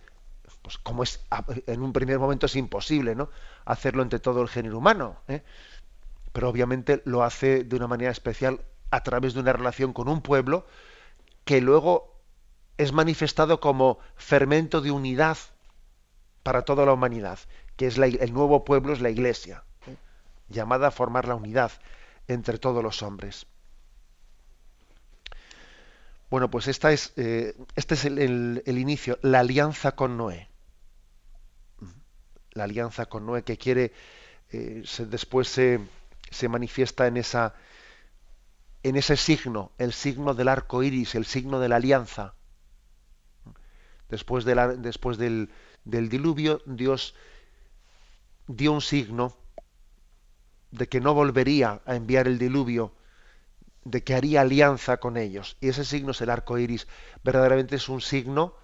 [0.62, 1.20] pues como es
[1.66, 3.28] en un primer momento es imposible, ¿no?
[3.64, 5.20] Hacerlo entre todo el género humano.
[5.28, 5.42] ¿eh?
[6.32, 10.22] Pero obviamente lo hace de una manera especial a través de una relación con un
[10.22, 10.66] pueblo
[11.44, 12.20] que luego
[12.78, 15.36] es manifestado como fermento de unidad
[16.42, 17.38] para toda la humanidad,
[17.76, 19.96] que es el nuevo pueblo, es la iglesia, ¿eh?
[20.48, 21.72] llamada a formar la unidad
[22.26, 23.46] entre todos los hombres.
[26.32, 30.48] Bueno, pues esta es, eh, este es el, inicio, la alianza con Noé.
[32.52, 33.92] La alianza con Noé que quiere,
[34.50, 35.78] eh, después se,
[36.30, 37.54] se, manifiesta en, esa,
[38.82, 42.32] en ese signo, el signo del arco iris, el signo de la alianza.
[44.08, 45.50] Después, después del
[45.84, 47.14] diluvio, Dios
[48.46, 49.36] dio un signo
[50.70, 52.94] de que no volvería a enviar el diluvio
[53.84, 55.56] de que haría alianza con ellos.
[55.60, 56.86] Y ese signo es el arco iris.
[57.24, 58.54] Verdaderamente es un signo,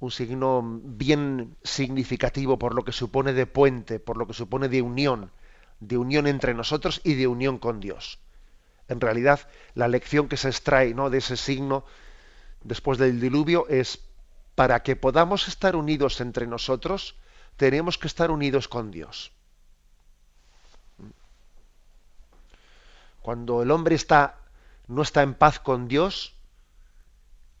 [0.00, 4.82] un signo bien significativo por lo que supone de puente, por lo que supone de
[4.82, 5.30] unión,
[5.80, 8.18] de unión entre nosotros y de unión con Dios.
[8.88, 9.40] En realidad,
[9.74, 11.10] la lección que se extrae ¿no?
[11.10, 11.84] de ese signo
[12.62, 14.00] después del diluvio es
[14.54, 17.16] para que podamos estar unidos entre nosotros,
[17.56, 19.32] tenemos que estar unidos con Dios.
[23.22, 24.36] Cuando el hombre está,
[24.88, 26.34] no está en paz con Dios,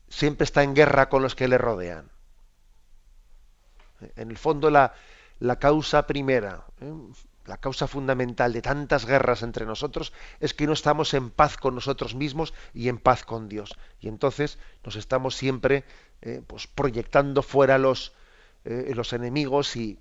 [0.08, 2.10] siempre está en guerra con los que le rodean.
[4.16, 4.94] En el fondo la,
[5.38, 6.92] la causa primera, ¿eh?
[7.46, 11.74] la causa fundamental de tantas guerras entre nosotros es que no estamos en paz con
[11.74, 13.76] nosotros mismos y en paz con Dios.
[14.00, 15.84] Y entonces nos estamos siempre
[16.20, 18.12] eh, pues, proyectando fuera los,
[18.64, 19.98] eh, los enemigos y,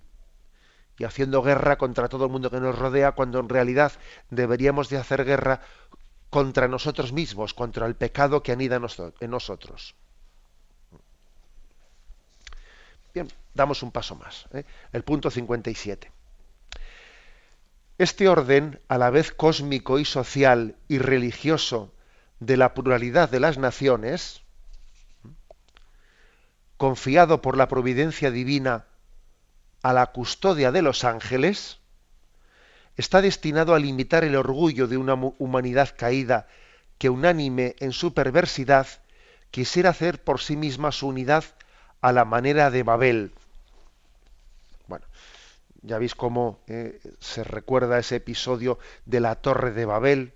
[1.02, 3.92] y haciendo guerra contra todo el mundo que nos rodea, cuando en realidad
[4.30, 5.62] deberíamos de hacer guerra
[6.30, 8.80] contra nosotros mismos, contra el pecado que anida
[9.20, 9.96] en nosotros.
[13.16, 14.46] Bien, damos un paso más.
[14.54, 14.64] ¿eh?
[14.94, 16.12] El punto 57.
[17.98, 21.92] Este orden, a la vez cósmico y social y religioso,
[22.40, 24.44] de la pluralidad de las naciones,
[26.78, 28.86] confiado por la providencia divina
[29.82, 31.80] a la custodia de los ángeles,
[32.98, 36.48] está destinado a limitar el orgullo de una humanidad caída
[36.98, 38.88] que unánime en su perversidad
[39.50, 41.44] quisiera hacer por sí misma su unidad
[42.00, 43.34] a la manera de Babel.
[44.88, 45.06] Bueno,
[45.82, 50.34] ya veis cómo eh, se recuerda ese episodio de la Torre de Babel.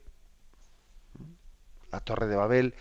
[1.91, 2.73] La Torre de Babel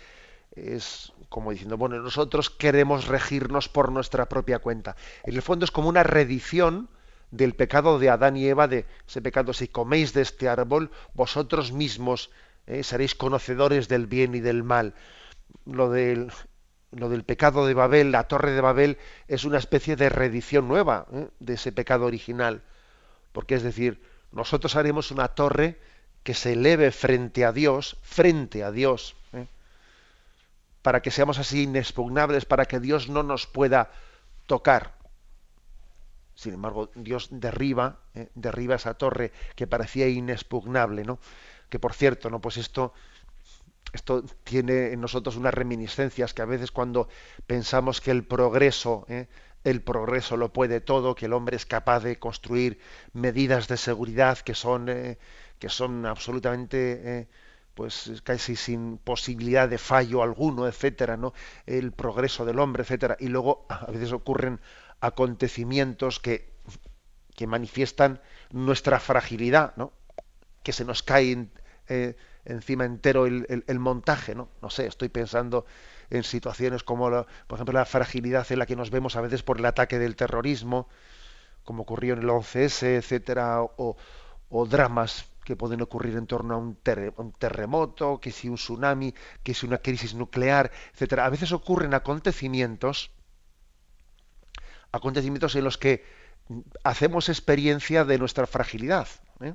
[0.55, 4.95] es como diciendo, bueno, nosotros queremos regirnos por nuestra propia cuenta.
[5.23, 6.89] En el fondo es como una redición
[7.31, 11.71] del pecado de Adán y Eva, de ese pecado, si coméis de este árbol, vosotros
[11.71, 12.29] mismos
[12.67, 14.93] eh, seréis conocedores del bien y del mal.
[15.65, 16.31] Lo del,
[17.25, 21.53] pecado de Babel, la torre de Babel, es una especie de redición nueva eh, de
[21.53, 22.63] ese pecado original.
[23.31, 25.79] Porque es decir, nosotros haremos una torre
[26.23, 29.15] que se eleve frente a Dios, frente a Dios,
[30.85, 33.89] para que seamos así inexpugnables, para que Dios no nos pueda
[34.45, 34.93] tocar.
[36.35, 41.17] Sin embargo, Dios derriba, eh, derriba esa torre que parecía inexpugnable, ¿no?
[41.69, 42.39] Que por cierto, ¿no?
[42.39, 42.93] Pues esto,
[43.93, 47.09] esto tiene en nosotros unas reminiscencias que a veces cuando
[47.47, 49.27] pensamos que el progreso, ¿eh?
[49.63, 52.77] el progreso lo puede todo, que el hombre es capaz de construir
[53.11, 55.17] medidas de seguridad que son, eh,
[55.57, 57.27] que son absolutamente
[57.75, 61.33] pues casi sin posibilidad de fallo alguno, etcétera, ¿no?
[61.65, 63.17] El progreso del hombre, etcétera.
[63.19, 64.61] Y luego a veces ocurren
[65.01, 66.53] acontecimientos que,
[67.35, 69.91] que manifiestan nuestra fragilidad, ¿no?
[70.63, 71.49] Que se nos cae
[71.89, 74.47] eh, encima entero el, el, montaje, ¿no?
[74.61, 75.65] No sé, estoy pensando
[76.09, 79.59] en situaciones como, por ejemplo, la fragilidad en la que nos vemos a veces por
[79.59, 80.87] el ataque del terrorismo,
[81.65, 83.97] como ocurrió en el 11S, etcétera, o
[84.67, 86.75] dramas que pueden ocurrir en torno a un,
[87.37, 91.25] terremoto, que si un tsunami, que si una crisis nuclear, etcétera.
[91.25, 93.11] A veces ocurren acontecimientos,
[94.91, 96.03] acontecimientos en los que
[96.83, 99.07] hacemos experiencia de nuestra fragilidad.
[99.39, 99.53] ¿eh?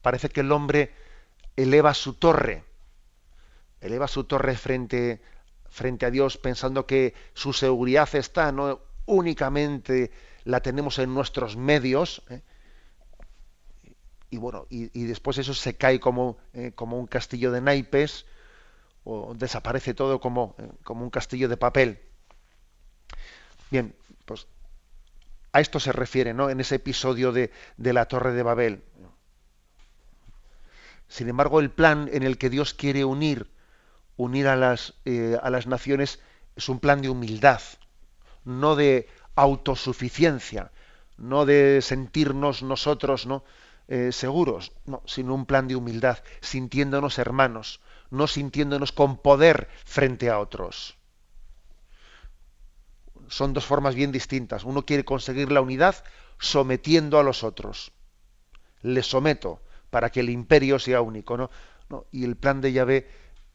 [0.00, 0.94] Parece que el hombre
[1.56, 2.64] eleva su torre,
[3.82, 5.20] eleva su torre frente,
[5.68, 10.10] frente a Dios, pensando que su seguridad está no únicamente
[10.44, 12.42] la tenemos en nuestros medios, ¿eh?
[14.30, 18.26] Y bueno, y, después eso se cae como, eh, como un castillo de naipes,
[19.04, 22.00] o desaparece todo como, eh, como un castillo de papel.
[23.70, 23.94] Bien,
[24.26, 24.46] pues
[25.52, 26.50] a esto se refiere, ¿no?
[26.50, 28.84] En ese episodio de, de la Torre de Babel.
[31.08, 33.50] Sin embargo, el plan en el que Dios quiere unir,
[34.18, 34.94] unir a las,
[35.42, 36.20] a las naciones,
[36.54, 37.62] es un plan de humildad,
[38.44, 40.70] no de autosuficiencia,
[41.16, 43.42] no de sentirnos nosotros ¿no?
[43.90, 50.28] Eh, seguros, no, sino un plan de humildad, sintiéndonos hermanos, no sintiéndonos con poder frente
[50.28, 50.98] a otros.
[53.28, 54.64] Son dos formas bien distintas.
[54.64, 56.04] Uno quiere conseguir la unidad
[56.38, 57.92] sometiendo a los otros.
[58.82, 61.50] Le someto para que el imperio sea único, ¿no?
[62.12, 63.08] y el plan de Yahvé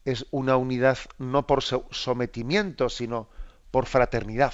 [0.04, 3.28] es una unidad no por sometimiento, sino
[3.70, 4.52] por fraternidad.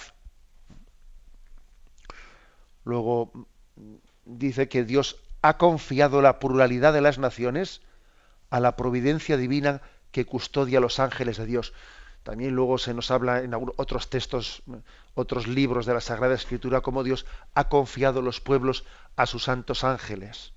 [2.85, 3.33] Luego
[4.27, 7.83] dice que Dios ha confiado la pluralidad de las naciones
[8.51, 9.81] a la providencia divina
[10.13, 11.73] que custodia los ángeles de Dios.
[12.23, 14.63] También luego se nos habla en otros textos,
[15.15, 17.25] otros libros de la Sagrada Escritura, cómo Dios
[17.55, 18.85] ha confiado los pueblos
[19.17, 20.53] a sus santos ángeles.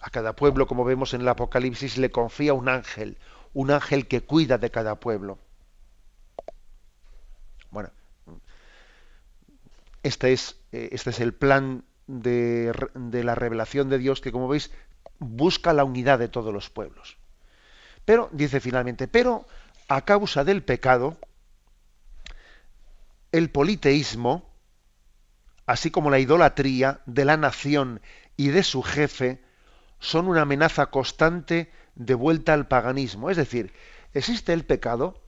[0.00, 3.18] A cada pueblo, como vemos en el Apocalipsis, le confía un ángel,
[3.52, 5.38] un ángel que cuida de cada pueblo.
[7.70, 7.90] Bueno,
[10.02, 12.72] este es, eh, este es el plan de,
[13.24, 14.70] la revelación de Dios que, como veis,
[15.18, 17.16] busca la unidad de todos los pueblos.
[18.04, 19.46] Pero, dice finalmente, pero
[19.88, 21.16] a causa del pecado,
[23.30, 24.44] el politeísmo,
[25.66, 28.02] así como la idolatría de la nación
[28.36, 29.42] y de su jefe,
[29.98, 33.30] son una amenaza constante de vuelta al paganismo.
[33.30, 33.72] Es decir,
[34.12, 35.22] existe el pecado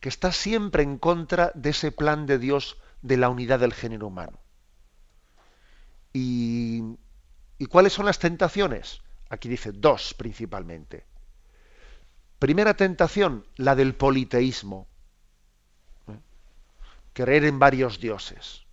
[0.00, 4.08] que está siempre en contra de ese plan de Dios de la unidad del género
[4.08, 4.43] humano.
[6.14, 6.96] ¿Y,
[7.68, 9.02] cuáles son las tentaciones?
[9.28, 11.04] Aquí dice dos principalmente.
[12.38, 14.86] Primera tentación, la del politeísmo.
[16.08, 16.18] ¿Eh?
[17.12, 18.64] Creer en varios dioses.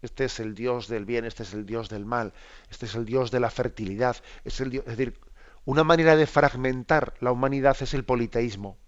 [0.00, 2.32] Este es el dios del bien, este es el dios del mal,
[2.70, 4.16] este es el dios de la fertilidad.
[4.44, 5.20] Es, el es decir,
[5.66, 8.78] una manera de fragmentar la humanidad es el politeísmo.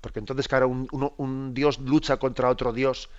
[0.00, 3.10] Porque entonces, claro, un, dios lucha contra otro dios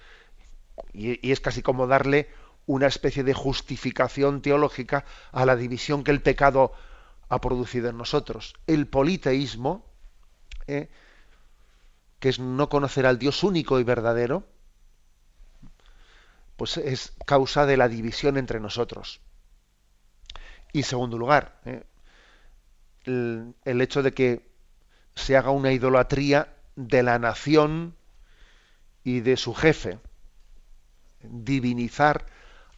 [0.93, 2.29] y, es casi como darle
[2.65, 6.71] una especie de justificación teológica a la división que el pecado
[7.29, 8.53] ha producido en nosotros.
[8.67, 9.85] El politeísmo,
[10.67, 10.89] ¿eh?
[12.19, 14.45] que es no conocer al Dios único y verdadero,
[16.55, 19.19] pues es causa de la división entre nosotros.
[20.71, 21.83] Y en segundo lugar, ¿eh?
[23.05, 24.49] el, hecho de que
[25.15, 27.95] se haga una idolatría de la nación
[29.03, 29.99] y de su jefe,
[31.21, 32.25] divinizar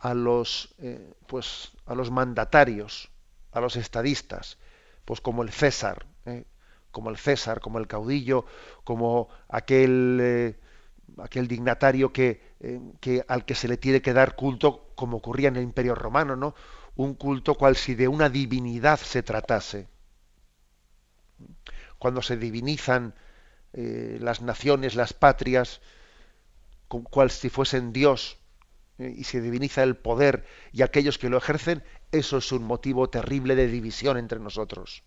[0.10, 3.10] a los, eh, pues, a los mandatarios,
[3.52, 4.58] a los estadistas,
[5.04, 6.46] pues como el César, ¿eh?
[6.91, 8.46] como el César, como el caudillo,
[8.84, 10.58] como aquel,
[11.18, 12.41] aquel dignatario que,
[13.00, 16.36] que, al que se le tiene que dar culto, como ocurría en el Imperio Romano,
[16.36, 16.56] ¿no?
[16.96, 19.88] un culto cual si de una divinidad se tratase.
[21.98, 23.15] Cuando se divinizan
[23.74, 25.82] eh, las naciones, las patrias,
[26.88, 28.44] cual si fuesen Dios, eh,
[28.97, 33.55] y se diviniza el poder y aquellos que lo ejercen, eso es un motivo terrible
[33.55, 35.03] de división entre nosotros.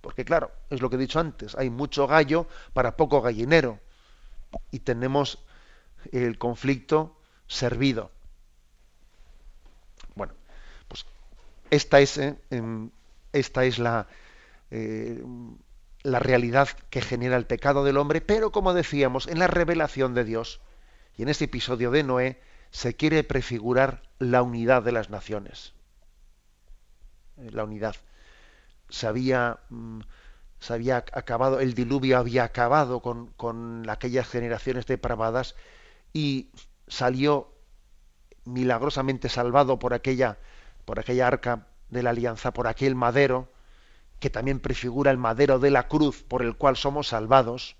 [0.00, 3.80] Porque claro, es lo que he dicho antes, hay mucho gallo para poco gallinero.
[4.70, 5.44] Y tenemos
[6.12, 8.10] el conflicto servido.
[11.70, 12.90] Esta es, eh, em,
[13.32, 14.06] esta es la,
[14.70, 15.20] eh,
[16.04, 20.22] la realidad que genera el pecado del hombre, pero como decíamos, en la revelación de
[20.22, 20.60] Dios
[21.16, 22.40] y en este episodio de Noé
[22.74, 25.74] se quiere prefigurar la unidad de las naciones.
[27.36, 27.94] Eh, la unidad.
[28.88, 30.00] Se había, mm,
[30.58, 35.54] se había acabado, el diluvio había acabado con, con aquellas generaciones depravadas
[36.12, 36.50] y
[36.88, 37.54] salió
[38.44, 40.38] milagrosamente salvado por aquella
[40.84, 43.52] por aquella arca de la alianza, por aquel madero,
[44.18, 47.76] que también prefigura el madero de la cruz por el cual somos salvados,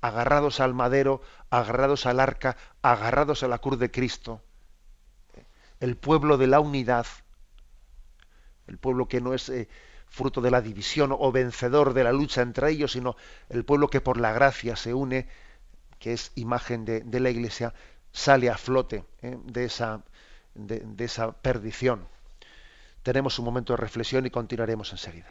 [0.00, 1.20] agarrados al madero,
[1.50, 4.42] agarrados al arca, agarrados a la cruz de Cristo,
[5.34, 5.44] eh,
[5.80, 7.06] el pueblo de la unidad,
[8.66, 9.68] el pueblo que no es eh,
[10.06, 13.16] fruto de la división o vencedor de la lucha entre ellos, sino
[13.48, 15.28] el pueblo que por la gracia se une,
[15.98, 17.74] que es imagen de, la Iglesia,
[18.12, 20.04] sale a flote de esa
[20.56, 22.08] de, esa perdición.
[23.02, 25.28] Tenemos un momento de reflexión y continuaremos enseguida.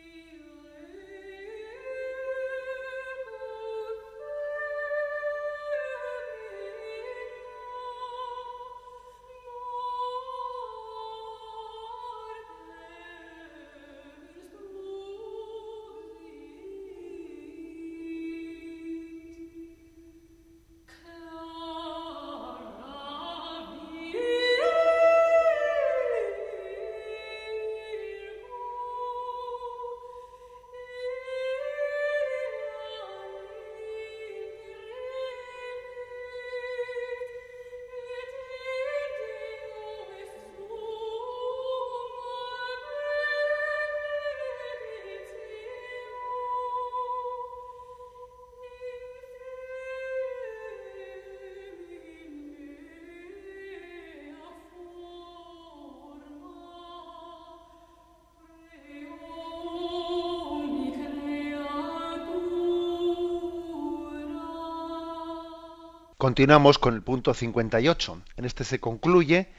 [66.35, 68.21] Continuamos con el punto 58.
[68.35, 69.53] En este se concluye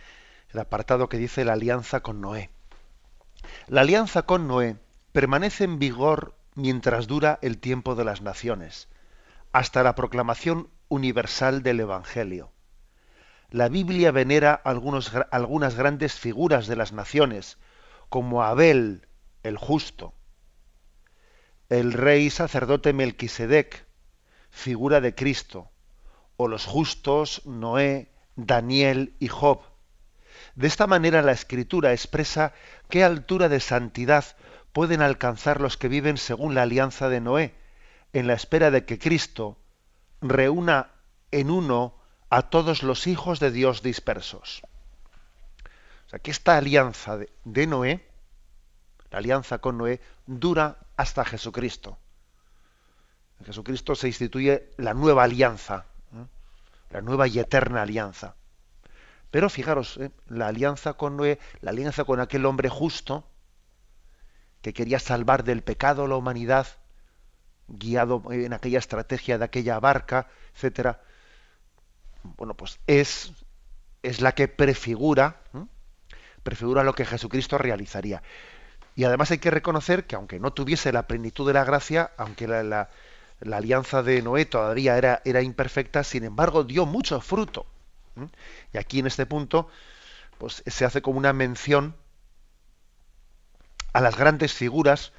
[0.51, 2.51] el apartado que dice la alianza con Noé.
[3.66, 4.77] La alianza con Noé
[5.12, 8.89] permanece en vigor mientras dura el tiempo de las naciones,
[9.53, 12.53] hasta la proclamación universal del Evangelio.
[13.49, 17.57] La Biblia venera algunas grandes figuras de las naciones,
[18.11, 19.09] como Abel,
[19.43, 20.12] el justo,
[21.70, 23.87] el rey sacerdote Melquisedec,
[24.51, 25.70] figura de Cristo,
[26.37, 29.62] o los justos Noé, Daniel y Job.
[30.55, 32.53] De esta manera la escritura expresa
[32.89, 34.24] qué altura de santidad
[34.72, 37.55] pueden alcanzar los que viven según la alianza de Noé,
[38.12, 39.59] en la espera de que Cristo
[40.20, 40.91] reúna
[41.30, 41.95] en uno
[42.30, 44.62] a todos los hijos de Dios dispersos.
[46.07, 48.07] O sea, que esta alianza de, Noé,
[49.11, 51.99] la alianza con Noé, dura hasta Jesucristo.
[53.41, 55.87] En Jesucristo se instituye la nueva alianza,
[56.91, 58.37] la nueva y eterna alianza.
[59.30, 60.11] Pero fijaros, ¿eh?
[60.28, 63.28] la alianza con Noé, la alianza con aquel hombre justo
[64.62, 66.66] que quería salvar del pecado la humanidad,
[67.68, 71.03] guiado en aquella estrategia de aquella barca, etcétera.
[72.22, 73.32] Bueno, pues es,
[74.03, 75.43] es la que prefigura,
[76.43, 78.22] prefigura lo que Jesucristo realizaría.
[78.95, 82.49] Y además hay que reconocer que aunque no tuviese la plenitud de la gracia, aunque
[82.49, 82.91] la, la,
[83.41, 87.66] la alianza de Noé todavía era, era imperfecta, sin embargo dio mucho fruto.
[88.72, 89.68] Y aquí en este punto
[90.39, 91.95] pues, se hace como una mención
[93.93, 95.12] a las grandes figuras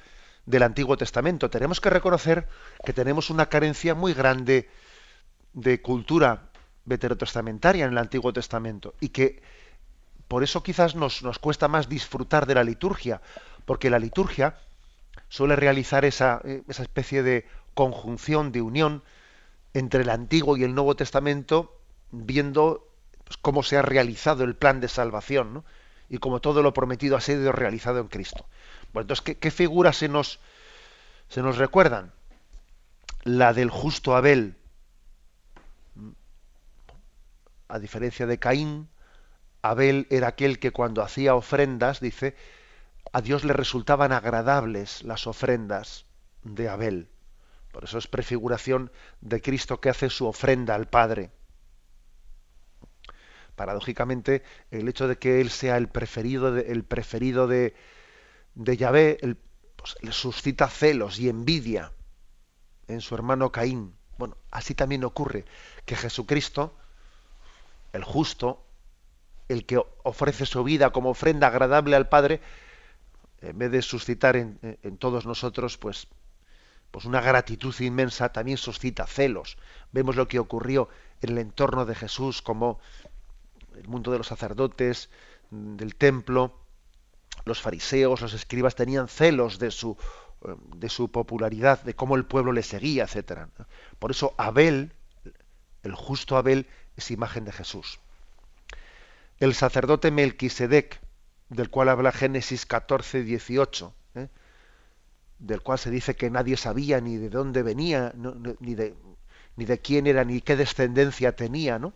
[0.46, 1.50] del Antiguo Testamento.
[1.50, 2.48] Tenemos que reconocer
[2.84, 4.68] que tenemos una carencia muy grande
[5.52, 6.50] de cultura
[6.84, 9.42] veterotestamentaria en el Antiguo Testamento y que
[10.26, 13.20] por eso quizás nos, nos cuesta más disfrutar de la liturgia,
[13.64, 14.56] porque la liturgia
[15.28, 17.46] suele realizar esa, eh, esa especie de
[17.78, 19.04] conjunción, de unión
[19.72, 21.78] entre el Antiguo y el Nuevo Testamento,
[22.10, 22.88] viendo
[23.22, 25.62] pues, cómo se ha realizado el plan de salvación,
[26.08, 28.46] y cómo todo lo prometido ha sido realizado en Cristo.
[28.92, 30.40] Bueno, entonces, ¿qué, figuras se nos,
[31.28, 32.10] se nos recuerdan?
[33.22, 34.56] La del justo Abel,
[37.68, 38.88] a diferencia de Caín,
[39.62, 42.34] Abel era aquel que cuando hacía ofrendas, dice,
[43.12, 46.06] a Dios le resultaban agradables las ofrendas
[46.42, 47.08] de Abel.
[47.78, 51.30] Por eso es prefiguración de Cristo que hace su ofrenda al Padre.
[53.54, 57.76] Paradójicamente, el hecho de que Él sea el preferido de, el preferido de,
[58.56, 59.18] de Yahvé
[59.76, 61.92] pues, le suscita celos y envidia
[62.88, 63.94] en su hermano Caín.
[64.16, 65.44] Bueno, así también ocurre
[65.84, 66.74] que Jesucristo,
[67.92, 68.66] el justo,
[69.48, 72.40] el que ofrece su vida como ofrenda agradable al Padre,
[73.40, 76.08] en vez de suscitar en, en todos nosotros, pues
[76.90, 79.58] pues una gratitud inmensa también suscita celos.
[79.92, 80.88] Vemos lo que ocurrió
[81.20, 82.80] en el entorno de Jesús, como
[83.76, 85.10] el mundo de los sacerdotes,
[85.50, 86.54] del templo,
[87.44, 89.96] los fariseos, los escribas tenían celos de su,
[90.44, 93.48] eh, de su popularidad, de cómo el pueblo le seguía, etc.
[93.98, 94.92] Por eso Abel,
[95.82, 96.66] el justo Abel,
[96.96, 98.00] es imagen de Jesús.
[99.38, 101.00] El sacerdote Melquisedec,
[101.48, 103.94] del cual habla Génesis 14, 18,
[105.38, 108.12] del cual se dice que nadie sabía ni de dónde venía,
[108.60, 108.96] ni, de,
[109.56, 111.94] ni de quién era, ni qué descendencia tenía, ¿no?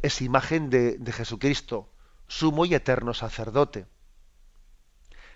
[0.00, 1.90] Es imagen de, Jesucristo,
[2.26, 3.86] sumo y eterno sacerdote.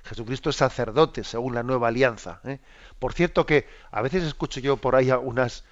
[0.04, 2.40] Jesucristo es sacerdote según la nueva alianza.
[2.44, 2.60] ¿eh?
[2.98, 5.64] Por cierto que a veces escucho yo por ahí algunas,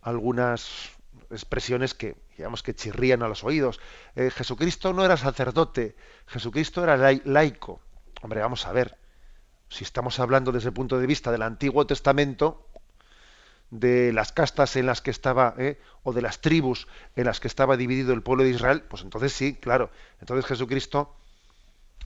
[0.00, 0.90] algunas
[1.30, 3.78] expresiones que digamos que chirrían a los oídos.
[4.16, 5.94] Eh, Jesucristo no era sacerdote,
[6.26, 7.80] Jesucristo era laico.
[8.22, 8.98] Hombre, vamos a ver
[9.68, 12.66] si estamos hablando desde el punto de vista del Antiguo Testamento,
[13.70, 15.80] de las castas en las que estaba, ¿eh?
[16.02, 16.86] o de las tribus
[17.16, 19.90] en las que estaba dividido el pueblo de Israel, pues entonces sí, claro.
[20.20, 21.14] Entonces Jesucristo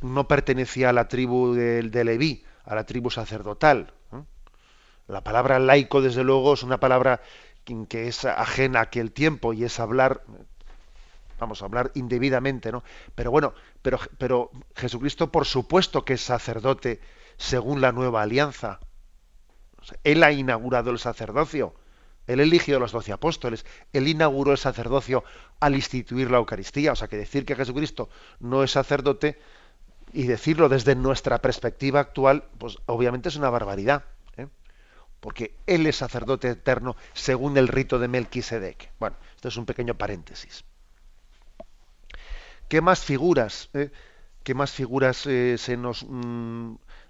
[0.01, 3.93] no pertenecía a la tribu de, Leví, a la tribu sacerdotal.
[5.09, 7.21] La palabra laico, desde luego, es una palabra
[7.89, 10.23] que es ajena a aquel tiempo y es hablar,
[11.39, 12.83] vamos a hablar indebidamente, ¿no?
[13.15, 13.53] Pero bueno,
[13.83, 17.01] pero, pero Jesucristo, por supuesto que es sacerdote
[17.39, 18.81] según la nueva alianza.
[20.05, 21.75] Él ha inaugurado el sacerdocio.
[22.27, 23.65] Él eligió a los doce apóstoles.
[23.93, 25.25] Él inauguró el sacerdocio
[25.61, 26.93] al instituir la Eucaristía.
[26.93, 28.11] O sea que decir que Jesucristo
[28.41, 29.39] no es sacerdote
[30.13, 34.05] y decirlo desde nuestra perspectiva actual, pues obviamente es una barbaridad.
[34.37, 34.49] ¿eh?
[35.21, 38.93] Porque Él es sacerdote eterno según el rito de Melquisedec.
[38.99, 40.65] Bueno, esto es un pequeño paréntesis.
[42.69, 43.71] ¿Qué más figuras?
[43.73, 43.91] Eh?
[44.43, 46.07] ¿Qué más figuras eh, se nos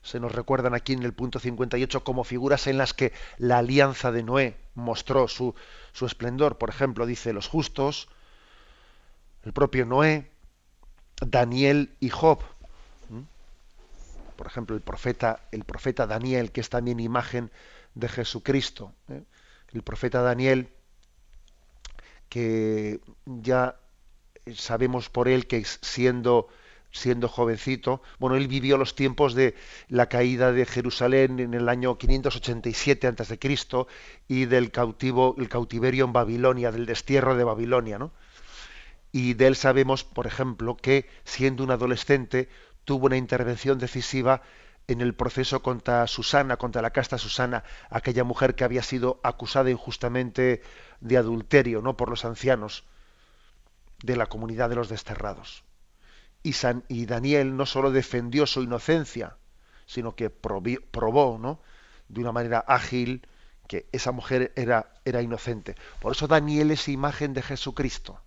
[0.02, 4.12] se nos recuerdan aquí en el punto 58 como figuras en las que la alianza
[4.12, 5.54] de Noé mostró su,
[5.92, 6.58] su esplendor.
[6.58, 8.08] Por ejemplo, dice los justos,
[9.44, 10.30] el propio Noé,
[11.20, 12.40] Daniel y Job.
[14.36, 17.50] Por ejemplo, el profeta, el profeta Daniel, que es también imagen
[17.94, 18.92] de Jesucristo.
[19.08, 19.24] ¿eh?
[19.72, 20.68] El profeta Daniel,
[22.28, 23.76] que ya
[24.54, 26.48] sabemos por él que siendo
[26.90, 29.54] siendo jovencito, bueno, él vivió los tiempos de
[29.88, 33.38] la caída de Jerusalén en el año 587 a.C.
[34.26, 38.12] y del cautivo, el cautiverio en Babilonia, del destierro de Babilonia, ¿no?
[39.12, 42.48] Y de él sabemos, por ejemplo, que siendo un adolescente
[42.84, 44.42] tuvo una intervención decisiva
[44.86, 49.70] en el proceso contra Susana, contra la casta Susana, aquella mujer que había sido acusada
[49.70, 50.62] injustamente
[51.00, 51.96] de adulterio, ¿no?
[51.96, 52.84] por los ancianos
[54.02, 55.67] de la comunidad de los desterrados.
[56.88, 59.36] Y, Daniel no solo defendió su inocencia,
[59.86, 61.60] sino que probó, ¿no?
[62.08, 63.26] de una manera ágil
[63.66, 65.74] que esa mujer era, inocente.
[66.00, 68.20] Por eso Daniel es imagen de Jesucristo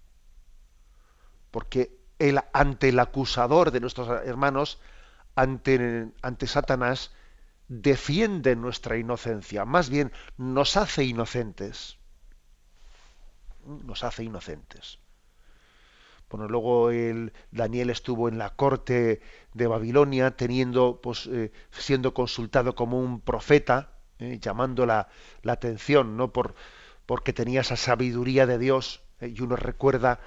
[1.51, 4.79] porque él ante el acusador de nuestros hermanos,
[5.35, 7.11] ante Satanás,
[7.67, 11.97] defiende nuestra inocencia, más bien nos hace inocentes.
[13.65, 14.97] Nos hace inocentes.
[16.31, 19.21] Bueno, luego el, Daniel estuvo en la corte
[19.53, 25.09] de Babilonia, teniendo, pues, eh, siendo consultado como un profeta, eh, llamando la,
[25.45, 26.31] atención, ¿no?
[26.31, 26.55] Por,
[27.05, 29.01] porque tenía esa sabiduría de Dios.
[29.19, 30.19] Eh, y uno recuerda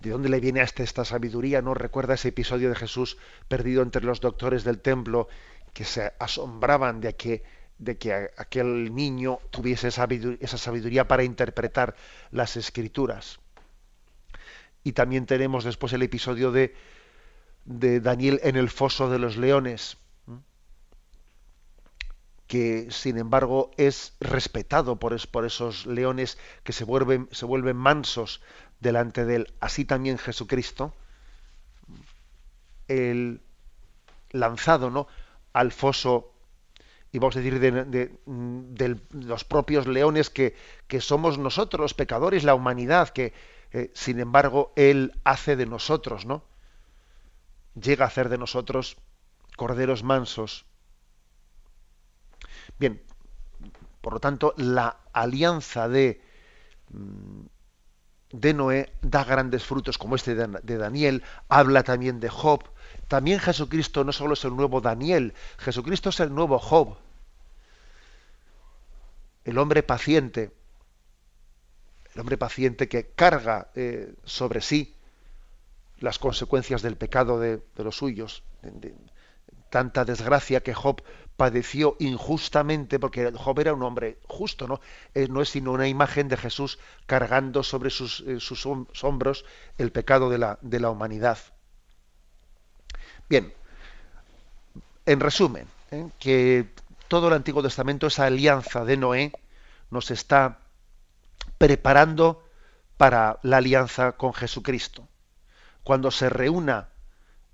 [0.00, 1.62] ¿De dónde le viene a este esta sabiduría?
[1.62, 5.28] ¿No recuerda ese episodio de Jesús perdido entre los doctores del templo
[5.72, 7.44] que se asombraban de que,
[7.78, 11.94] de que aquel niño tuviese esa sabiduría para interpretar
[12.32, 13.41] las escrituras?
[14.84, 16.74] Y también tenemos después el episodio de,
[17.64, 19.96] de Daniel en el foso de los leones,
[22.46, 28.42] que sin embargo es respetado por, por, esos leones que se vuelven, se vuelven mansos
[28.80, 29.54] delante de él.
[29.60, 30.94] Así también Jesucristo,
[32.88, 33.40] el
[34.30, 35.06] lanzado ¿no?
[35.52, 36.32] al foso,
[37.12, 40.56] y vamos a decir, de, los propios leones que,
[40.88, 43.32] que, somos nosotros, los pecadores, la humanidad, que
[43.72, 46.44] eh, sin embargo Él hace de nosotros, ¿no?
[47.74, 48.96] Llega a hacer de nosotros
[49.56, 50.66] corderos mansos.
[52.78, 53.02] Bien,
[54.00, 56.20] por lo tanto, la alianza de
[56.90, 57.46] mm,
[58.32, 62.64] de Noé da grandes frutos como este de Daniel, habla también de Job.
[63.08, 66.96] También Jesucristo no solo es el nuevo Daniel, Jesucristo es el nuevo Job,
[69.44, 70.52] el hombre paciente,
[72.14, 74.94] el hombre paciente que carga eh, sobre sí
[75.98, 78.42] las consecuencias del pecado de, los suyos.
[79.70, 81.02] tanta desgracia que Job
[81.36, 84.80] padeció injustamente, porque Job era un hombre justo, ¿no?
[85.14, 89.44] Eh, no es sino una imagen de Jesús cargando sobre sus, eh, sus hombros
[89.78, 91.38] el pecado de la, de la humanidad.
[93.28, 93.52] Bien,
[95.06, 95.66] en resumen,
[96.18, 96.66] que
[97.08, 99.32] todo el Antiguo Testamento, esa alianza de Noé,
[99.90, 100.61] nos está
[101.58, 102.44] preparando
[102.96, 105.08] para la alianza con Jesucristo.
[105.84, 106.88] Cuando se reúna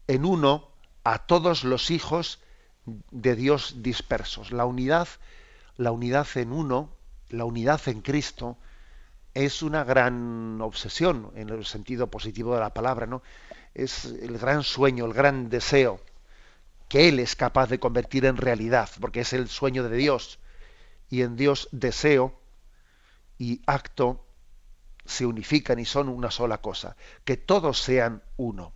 [0.06, 0.68] en uno
[1.04, 2.40] a todos los hijos
[3.10, 4.52] de Dios dispersos.
[4.52, 5.08] La unidad,
[5.76, 6.90] la unidad en uno,
[7.30, 8.56] la unidad en Cristo,
[9.34, 13.22] es una gran obsesión en el sentido positivo de la palabra, ¿no?
[13.74, 16.00] Es el gran sueño, el gran deseo
[16.88, 20.38] que Él es capaz de convertir en realidad, porque es el sueño de Dios.
[21.10, 22.34] Y en Dios deseo
[23.38, 24.24] y acto
[25.04, 28.72] se unifican y son una sola cosa, que todos sean uno.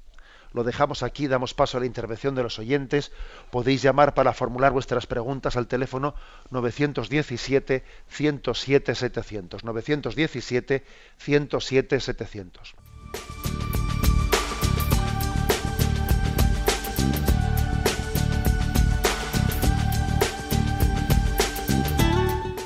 [0.52, 3.10] Lo dejamos aquí, damos paso a la intervención de los oyentes.
[3.50, 6.14] Podéis llamar para formular vuestras preguntas al teléfono
[6.50, 8.94] 917 107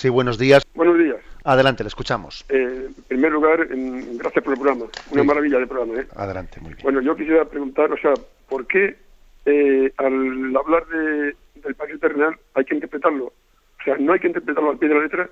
[0.00, 0.66] Sí, buenos días.
[0.74, 1.18] Buenos días.
[1.44, 2.46] Adelante, le escuchamos.
[2.48, 4.86] Eh, en primer lugar, gracias por el programa.
[5.10, 6.00] Una maravilla de programa.
[6.00, 6.06] ¿eh?
[6.16, 6.82] Adelante, muy bien.
[6.82, 8.14] Bueno, yo quisiera preguntar, o sea,
[8.48, 8.96] ¿por qué
[9.44, 13.26] eh, al hablar de, del país terrenal hay que interpretarlo?
[13.26, 15.28] O sea, no hay que interpretarlo al pie de la letra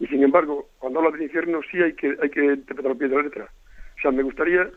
[0.00, 3.08] y, sin embargo, cuando habla del infierno sí hay que, hay que interpretarlo al pie
[3.08, 3.44] de la letra.
[3.98, 4.68] O sea, me gustaría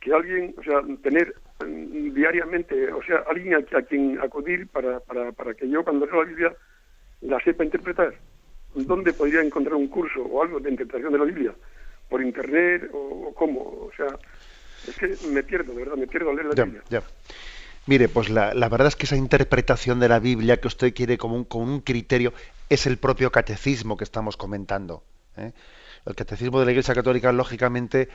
[0.00, 1.32] que alguien, o sea, tener
[1.64, 6.06] mm, diariamente, o sea, alguien a, a quien acudir para, para, para que yo cuando
[6.06, 6.56] leo la Biblia
[7.20, 8.14] la sepa interpretar.
[8.74, 11.54] ¿Dónde podría encontrar un curso o algo de interpretación de la Biblia?
[12.08, 13.60] ¿Por internet o, cómo?
[13.60, 14.08] O sea,
[14.88, 16.82] es que me pierdo, de verdad, me pierdo al leer la Biblia.
[16.88, 17.02] Ya.
[17.86, 21.36] Mire, pues la, verdad es que esa interpretación de la Biblia que usted quiere como
[21.36, 22.32] un, con un criterio
[22.68, 25.02] es el propio catecismo que estamos comentando.
[25.36, 25.52] ¿eh?
[26.06, 28.08] El catecismo de la Iglesia Católica, lógicamente,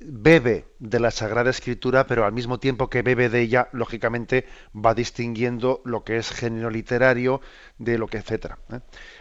[0.00, 4.94] bebe de la Sagrada Escritura, pero al mismo tiempo que bebe de ella, lógicamente va
[4.94, 7.40] distinguiendo lo que es género literario
[7.78, 8.58] de lo que etcétera.
[8.72, 8.80] ¿eh?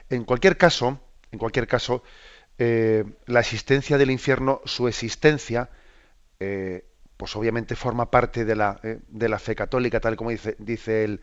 [0.09, 0.99] En cualquier caso,
[1.31, 2.03] en cualquier caso,
[2.57, 5.69] eh, la existencia del infierno, su existencia,
[7.17, 11.21] pues obviamente forma parte de la, de la fe católica, tal como dice, dice el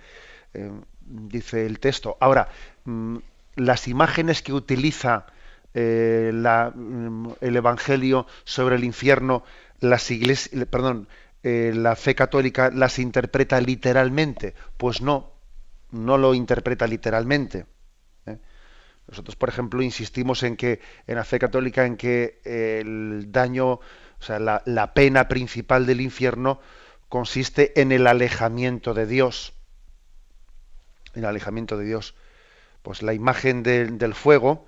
[1.08, 2.16] dice el texto.
[2.20, 2.48] Ahora,
[2.84, 3.16] mm,
[3.56, 5.26] las imágenes que utiliza
[5.74, 9.44] eh, mm, el Evangelio sobre el infierno,
[9.80, 11.08] las iglesias, perdón,
[11.42, 14.54] eh, la fe católica las interpreta literalmente.
[14.76, 15.32] Pues no,
[15.90, 17.66] no lo interpreta literalmente.
[18.26, 18.38] ¿eh?
[19.06, 23.82] Nosotros, por ejemplo, insistimos en que en la fe católica en que el daño, o
[24.20, 26.60] sea, la, la pena principal del infierno
[27.08, 29.54] consiste en el alejamiento de Dios.
[31.14, 32.14] El alejamiento de Dios.
[32.82, 34.66] Pues la imagen del fuego,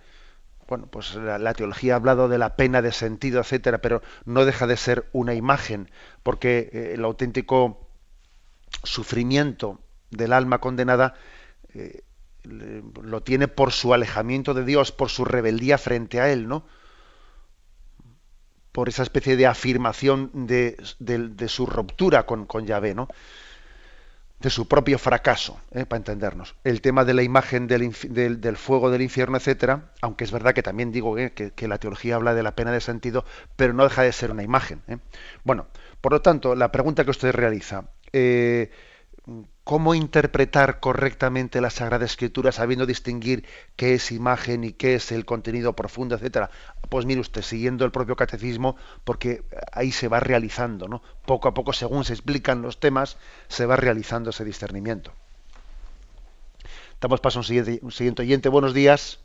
[0.71, 4.68] bueno, pues la, teología ha hablado de la pena de sentido, etcétera, pero no deja
[4.68, 5.91] de ser una imagen,
[6.23, 7.89] porque eh, el auténtico
[8.85, 11.14] sufrimiento del alma condenada
[11.75, 12.05] eh,
[12.45, 16.64] lo tiene por su alejamiento de Dios, por su rebeldía frente a Él, ¿no?
[18.71, 20.77] Por esa especie de afirmación de,
[21.49, 23.09] su ruptura con, con Yahvé, ¿no?
[24.41, 25.84] De su propio fracaso, ¿eh?
[25.84, 26.57] para entendernos.
[26.64, 27.93] El tema de la imagen del,
[28.41, 31.32] del, fuego del infierno, etcétera, aunque es verdad que también digo ¿eh?
[31.32, 33.24] que, la teología habla de la pena de sentido,
[33.57, 34.82] pero no deja de ser una imagen.
[34.88, 34.97] ¿eh?
[35.45, 35.66] Bueno,
[36.01, 37.84] por lo tanto, la pregunta que usted realiza,
[39.64, 43.44] cómo interpretar correctamente la Sagrada Escritura sabiendo distinguir
[43.76, 46.50] qué es imagen y qué es el contenido profundo, etcétera.
[46.88, 51.02] Pues mire usted, siguiendo el propio catecismo, porque ahí se va realizando, ¿no?
[51.24, 53.16] Poco a poco, según se explican los temas,
[53.48, 55.12] se va realizando ese discernimiento.
[57.00, 58.48] Damos paso a un siguiente, un siguiente oyente.
[58.48, 59.20] Buenos días.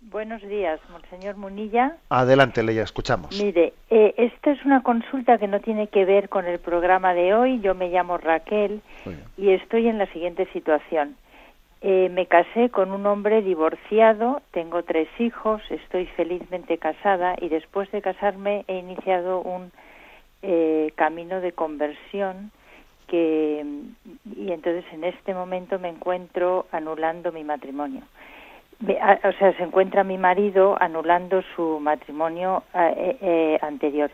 [0.00, 1.96] Buenos días, Monseñor Munilla.
[2.08, 3.36] Adelante, Leia, escuchamos.
[3.42, 7.34] Mire, eh, esta es una consulta que no tiene que ver con el programa de
[7.34, 7.60] hoy.
[7.60, 8.80] Yo me llamo Raquel
[9.36, 11.16] y estoy en la siguiente situación.
[11.80, 17.90] Eh, me casé con un hombre divorciado, tengo tres hijos, estoy felizmente casada y después
[17.90, 19.72] de casarme he iniciado un
[20.42, 22.52] eh, camino de conversión
[23.08, 23.64] que
[24.36, 28.02] y entonces en este momento me encuentro anulando mi matrimonio
[28.80, 34.10] o sea, se encuentra mi marido anulando su matrimonio eh, eh, anterior.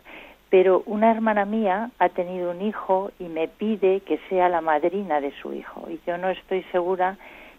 [0.51, 5.21] Pero una hermana mía ha tenido un hijo y me pide que sea la madrina
[5.21, 5.89] de su hijo.
[5.91, 7.19] Y yo no estoy segura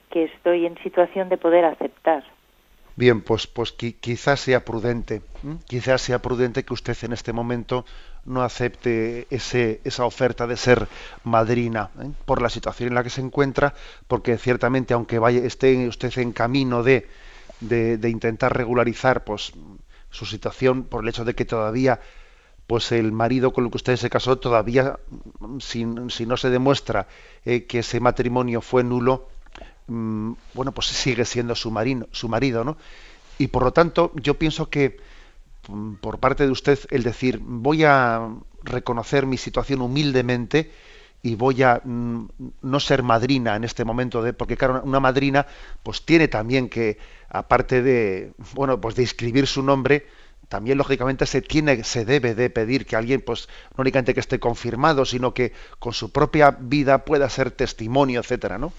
[0.09, 2.23] que estoy en situación de poder aceptar.
[2.95, 5.21] Bien, pues, pues quizás sea prudente,
[5.67, 7.85] quizás sea prudente que usted en este momento
[8.25, 10.87] no acepte ese, esa oferta de ser
[11.23, 12.11] madrina ¿eh?
[12.25, 13.73] por la situación en la que se encuentra,
[14.07, 17.07] porque ciertamente aunque vaya, esté usted en camino de,
[17.61, 19.53] de, intentar regularizar pues,
[20.11, 21.99] su situación por el hecho de que todavía
[22.67, 24.97] pues el marido con el que usted se casó todavía,
[25.59, 27.07] si, no se demuestra
[27.45, 29.27] eh, que ese matrimonio fue nulo,
[29.87, 32.77] Mm, bueno, pues sigue siendo su, marino, su marido, ¿no?
[33.37, 34.97] Y por lo tanto, yo pienso que
[36.01, 38.29] por parte de usted el decir voy a
[38.63, 40.71] reconocer mi situación humildemente
[41.21, 42.27] y voy a mm,
[42.61, 45.47] no ser madrina en este momento de porque claro una madrina
[45.83, 46.97] pues tiene también que
[47.29, 50.07] aparte de bueno pues de inscribir su nombre
[50.49, 54.39] también lógicamente se tiene se debe de pedir que alguien pues no únicamente que esté
[54.39, 58.71] confirmado sino que con su propia vida pueda ser testimonio etcétera no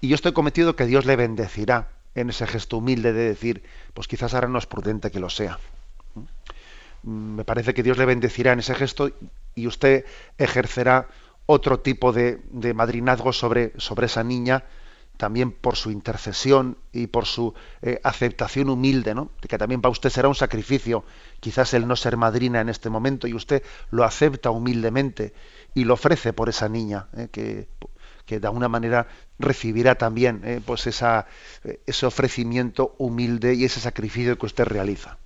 [0.00, 3.62] y yo estoy cometido que Dios le bendecirá en ese gesto humilde de decir,
[3.94, 5.58] pues quizás ahora no es prudente que lo sea.
[7.02, 9.10] Me parece que Dios le bendecirá en ese gesto
[9.54, 10.04] y usted
[10.38, 11.08] ejercerá
[11.46, 12.40] otro tipo de,
[12.74, 14.64] madrinazgo sobre, sobre esa niña,
[15.16, 19.30] también por su intercesión y por su eh, aceptación humilde, ¿no?
[19.40, 21.04] que también para usted será un sacrificio,
[21.40, 25.32] quizás el no ser madrina en este momento, y usted lo acepta humildemente
[25.74, 27.28] y lo ofrece por esa niña, ¿eh?
[27.30, 27.68] que,
[28.26, 29.06] de alguna manera
[29.38, 30.60] recibirá también ¿eh?
[30.64, 35.18] pues ese ofrecimiento humilde y ese sacrificio que usted realiza.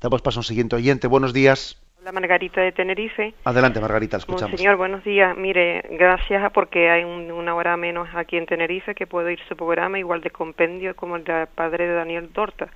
[0.00, 1.08] Damos paso a un siguiente oyente.
[1.08, 1.76] Buenos días.
[2.00, 3.34] Hola Margarita de Tenerife.
[3.42, 4.56] Adelante Margarita, escuchamos.
[4.56, 5.36] Señor, buenos días.
[5.36, 9.98] Mire, gracias porque hay una hora menos aquí en Tenerife que puedo ir su programa
[9.98, 12.68] igual de compendio como el del padre de Daniel Dorta.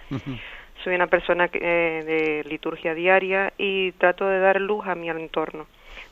[0.83, 5.67] Soy una persona eh, de liturgia diaria y trato de dar luz a mi entorno,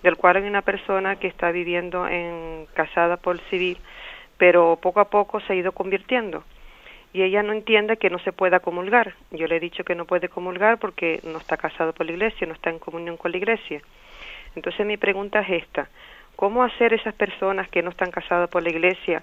[0.04, 3.78] del cual hay una persona que está viviendo en casada por civil,
[4.38, 6.44] pero poco a poco se ha ido convirtiendo
[7.12, 9.14] y ella no entiende que no se pueda comulgar.
[9.30, 12.46] Yo le he dicho que no puede comulgar porque no está casado por la iglesia,
[12.46, 13.82] no está en comunión con la iglesia.
[14.54, 15.88] Entonces mi pregunta es esta,
[16.36, 19.22] ¿cómo hacer esas personas que no están casadas por la iglesia,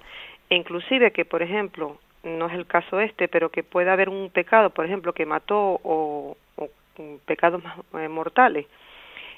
[0.49, 4.29] e inclusive que, por ejemplo, no es el caso este, pero que pueda haber un
[4.29, 6.37] pecado, por ejemplo, que mató o,
[7.25, 7.61] pecados
[7.93, 8.65] eh, mortales,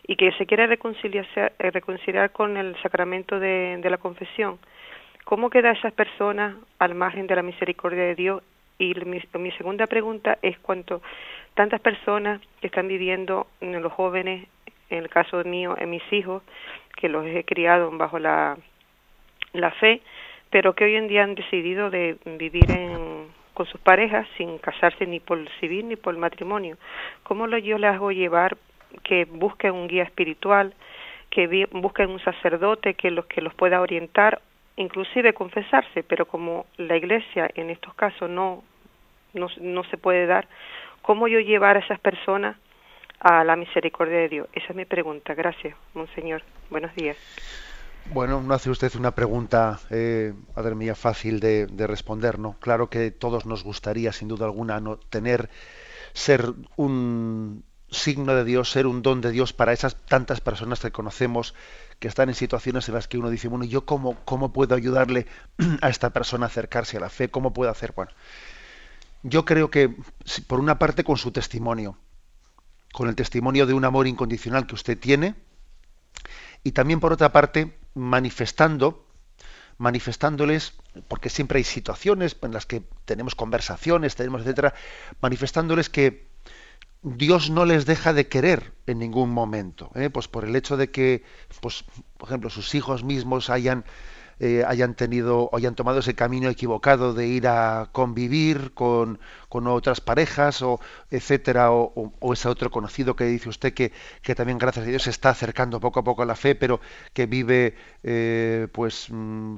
[0.07, 4.59] y que se quiere reconciliar, eh, reconciliar con el sacramento de la confesión,
[5.29, 8.41] ¿Cómo queda esas personas al margen de la misericordia de Dios?
[8.79, 11.03] Y mi, segunda pregunta es cuánto
[11.53, 14.47] tantas personas que están viviendo, los jóvenes,
[14.89, 16.41] en el caso mío, en mis hijos,
[16.95, 18.57] que los he criado bajo la,
[19.53, 20.01] la fe,
[20.49, 25.05] pero que hoy en día han decidido de vivir en, con sus parejas sin casarse
[25.05, 26.75] ni por civil ni por matrimonio.
[27.21, 28.57] ¿Cómo lo, yo les hago llevar
[29.03, 30.73] que busquen un guía espiritual,
[31.29, 34.41] que busquen un sacerdote que los que los pueda orientar
[34.79, 38.63] inclusive confesarse, pero como la Iglesia en estos casos no,
[39.33, 40.47] no, se puede dar,
[41.01, 42.55] ¿cómo yo llevar a esas personas
[43.19, 44.47] a la misericordia de Dios?
[44.53, 45.33] Esa es mi pregunta.
[45.33, 46.43] Gracias, Monseñor.
[46.69, 47.17] Buenos días.
[48.13, 52.55] Bueno, no hace usted una pregunta, eh, madre mía, fácil de, de, responder, ¿no?
[52.59, 55.49] Claro que todos nos gustaría, sin duda alguna, no tener,
[56.13, 56.45] ser
[56.77, 61.53] un signo de Dios, ser un don de Dios para esas tantas personas que conocemos
[61.99, 65.27] que están en situaciones en las que uno dice, bueno, ¿yo cómo, cómo puedo ayudarle
[65.81, 67.29] a esta persona a acercarse a la fe?
[67.29, 67.93] ¿Cómo puedo hacer?
[67.95, 68.11] Bueno,
[69.23, 69.95] yo creo que,
[70.47, 71.97] por una parte, con su testimonio,
[72.93, 75.35] con el testimonio de un amor incondicional que usted tiene,
[76.63, 79.05] y también, por otra parte, manifestando,
[79.77, 80.73] manifestándoles,
[81.07, 84.73] porque siempre hay situaciones en las que tenemos conversaciones, tenemos, etcétera,
[85.21, 86.28] manifestándoles que
[87.01, 90.09] Dios no les deja de querer en ningún momento, ¿eh?
[90.09, 91.23] pues por el hecho de que,
[91.61, 91.85] pues,
[92.17, 93.85] por ejemplo, sus hijos mismos hayan,
[94.39, 99.19] eh, hayan tenido hayan tomado ese camino equivocado de ir a convivir con,
[99.49, 100.79] otras parejas o
[101.09, 103.91] etcétera o, ese otro conocido que dice usted que,
[104.21, 106.79] que, también gracias a Dios se está acercando poco a poco a la fe pero
[107.13, 109.55] que vive eh, pues mm,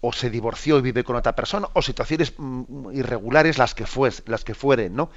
[0.00, 4.22] o se divorció y vive con otra persona o situaciones mm, irregulares las que fues,
[4.26, 5.10] las que fueren no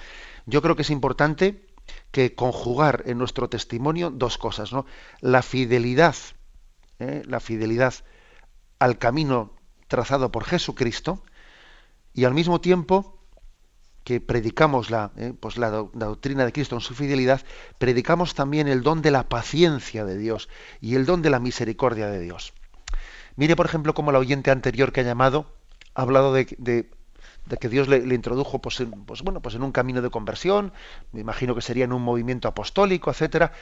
[0.48, 1.68] yo creo que es importante
[2.12, 4.86] que conjugar en nuestro testimonio dos cosas, ¿no?
[5.22, 6.16] La fidelidad,
[7.00, 7.22] ¿eh?
[7.26, 7.93] la fidelidad
[8.80, 9.54] al camino
[9.88, 11.24] trazado por Jesucristo
[12.14, 13.22] y al mismo tiempo
[14.04, 15.34] que predicamos la, ¿eh?
[15.38, 17.41] pues la, doctrina de Cristo en su fidelidad,
[17.78, 20.48] predicamos también el don de la paciencia de Dios
[20.80, 22.54] y el don de la misericordia de Dios.
[23.36, 25.54] Mire, por ejemplo, como la oyente anterior que ha llamado
[25.93, 26.89] ha hablado de
[27.56, 30.74] que Dios le, introdujo pues, en, pues, bueno, pues en un camino de conversión,
[31.14, 33.54] me imagino que sería en un movimiento apostólico, etcétera,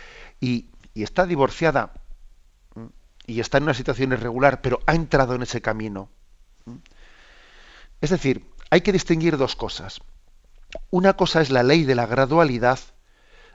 [0.41, 1.91] y, está divorciada
[3.27, 6.09] y está en una situación irregular, pero ha entrado en ese camino.
[7.99, 9.99] Es decir, hay que distinguir dos cosas.
[10.91, 12.79] Una cosa es la ley de la gradualidad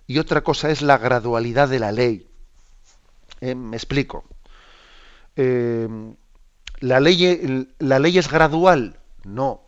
[0.07, 2.29] y otra cosa es la gradualidad de la ley.
[3.41, 4.25] Eh, me explico.
[5.37, 5.89] Eh,
[6.81, 8.99] la, ley, la ley es gradual.
[9.25, 9.63] No,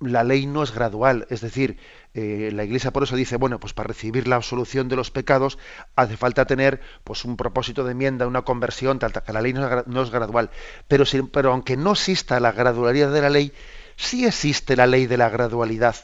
[0.00, 1.78] la ley no es gradual, es decir,
[2.14, 5.58] eh, la Iglesia por eso dice, bueno, pues para recibir la absolución de los pecados
[5.96, 9.52] hace falta tener pues un propósito de enmienda, una conversión, tal, tal que la ley
[9.52, 10.50] no es, gradual.
[10.88, 13.52] Pero, pero aunque no exista la gradualidad de la ley,
[13.96, 15.96] sí existe la ley de la gradualidad.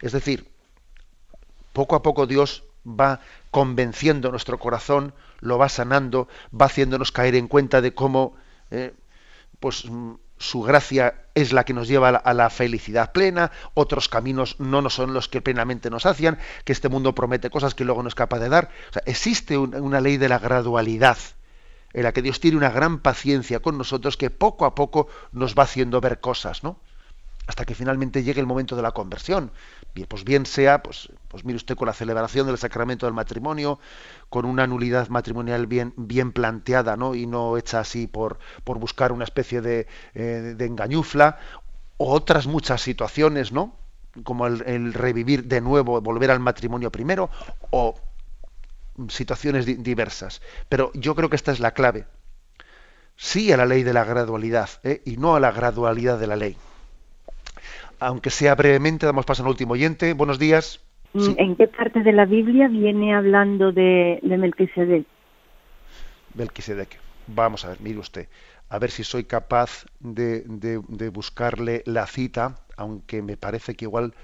[0.00, 0.48] Es decir,
[1.72, 3.20] poco a poco Dios va
[3.50, 6.28] convenciendo nuestro corazón, lo va sanando,
[6.58, 8.34] va haciéndonos caer en cuenta de cómo
[8.70, 8.94] eh,
[9.60, 9.84] pues
[10.38, 14.94] su gracia es la que nos lleva a la, felicidad plena, otros caminos no nos
[14.94, 18.14] son los que plenamente nos hacían, que este mundo promete cosas que luego no es
[18.14, 18.70] capaz de dar.
[19.06, 21.18] existe una ley de la gradualidad,
[21.92, 25.54] en la que Dios tiene una gran paciencia con nosotros que poco a poco nos
[25.54, 26.78] va haciendo ver cosas, ¿no?
[27.46, 29.52] Hasta que finalmente llegue el momento de la conversión.
[29.94, 33.78] Bien, pues bien sea, pues, pues mire usted con la celebración del sacramento del matrimonio,
[34.28, 37.14] con una nulidad matrimonial bien, bien planteada, ¿no?
[37.14, 41.38] Y no hecha así por, por buscar una especie de, eh, engañufla,
[41.96, 43.76] o otras muchas situaciones, ¿no?
[44.24, 47.30] Como el, revivir de nuevo, volver al matrimonio primero,
[47.70, 47.94] o
[49.08, 50.40] situaciones diversas.
[50.68, 52.06] Pero yo creo que esta es la clave.
[53.16, 55.02] Sí a la ley de la gradualidad, ¿eh?
[55.04, 56.56] y no a la gradualidad de la ley
[58.04, 60.12] aunque sea brevemente, damos paso al último oyente.
[60.12, 60.80] Buenos días.
[61.14, 65.06] Mm, ¿En qué parte de la Biblia viene hablando de, de Melquisedec?
[66.34, 66.98] Melquisedec.
[67.26, 68.28] Vamos a ver, mire usted,
[68.68, 70.44] a ver si soy capaz de,
[71.12, 74.14] buscarle la cita, aunque me parece que igual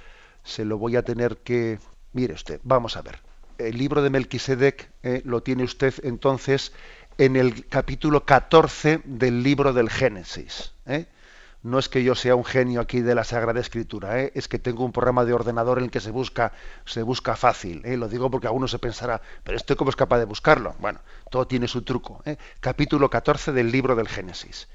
[0.43, 1.79] se lo voy a tener que...
[2.13, 3.21] Mire usted, vamos a ver.
[3.57, 6.75] El libro de Melquisedec eh, lo tiene usted entonces
[7.19, 10.75] en el capítulo 14 del libro del Génesis.
[10.87, 11.07] ¿eh?
[11.63, 14.33] No es que yo sea un genio aquí de la Sagrada Escritura, ¿eh?
[14.35, 16.53] es que tengo un programa de ordenador en el que se busca,
[16.87, 17.83] se busca fácil.
[17.85, 17.97] ¿eh?
[17.97, 20.75] Lo digo porque alguno se pensará, pero estoy como es capaz de buscarlo.
[20.79, 21.01] Bueno,
[21.31, 22.23] todo tiene su truco.
[22.25, 22.37] ¿eh?
[22.61, 24.69] Capítulo 14 del libro del Génesis.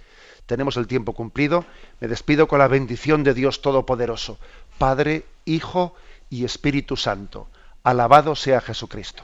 [0.45, 1.65] Tenemos el tiempo cumplido.
[1.99, 4.38] Me despido con la bendición de Dios Todopoderoso,
[4.77, 5.95] Padre, Hijo
[6.29, 7.47] y Espíritu Santo.
[7.83, 9.23] Alabado sea Jesucristo.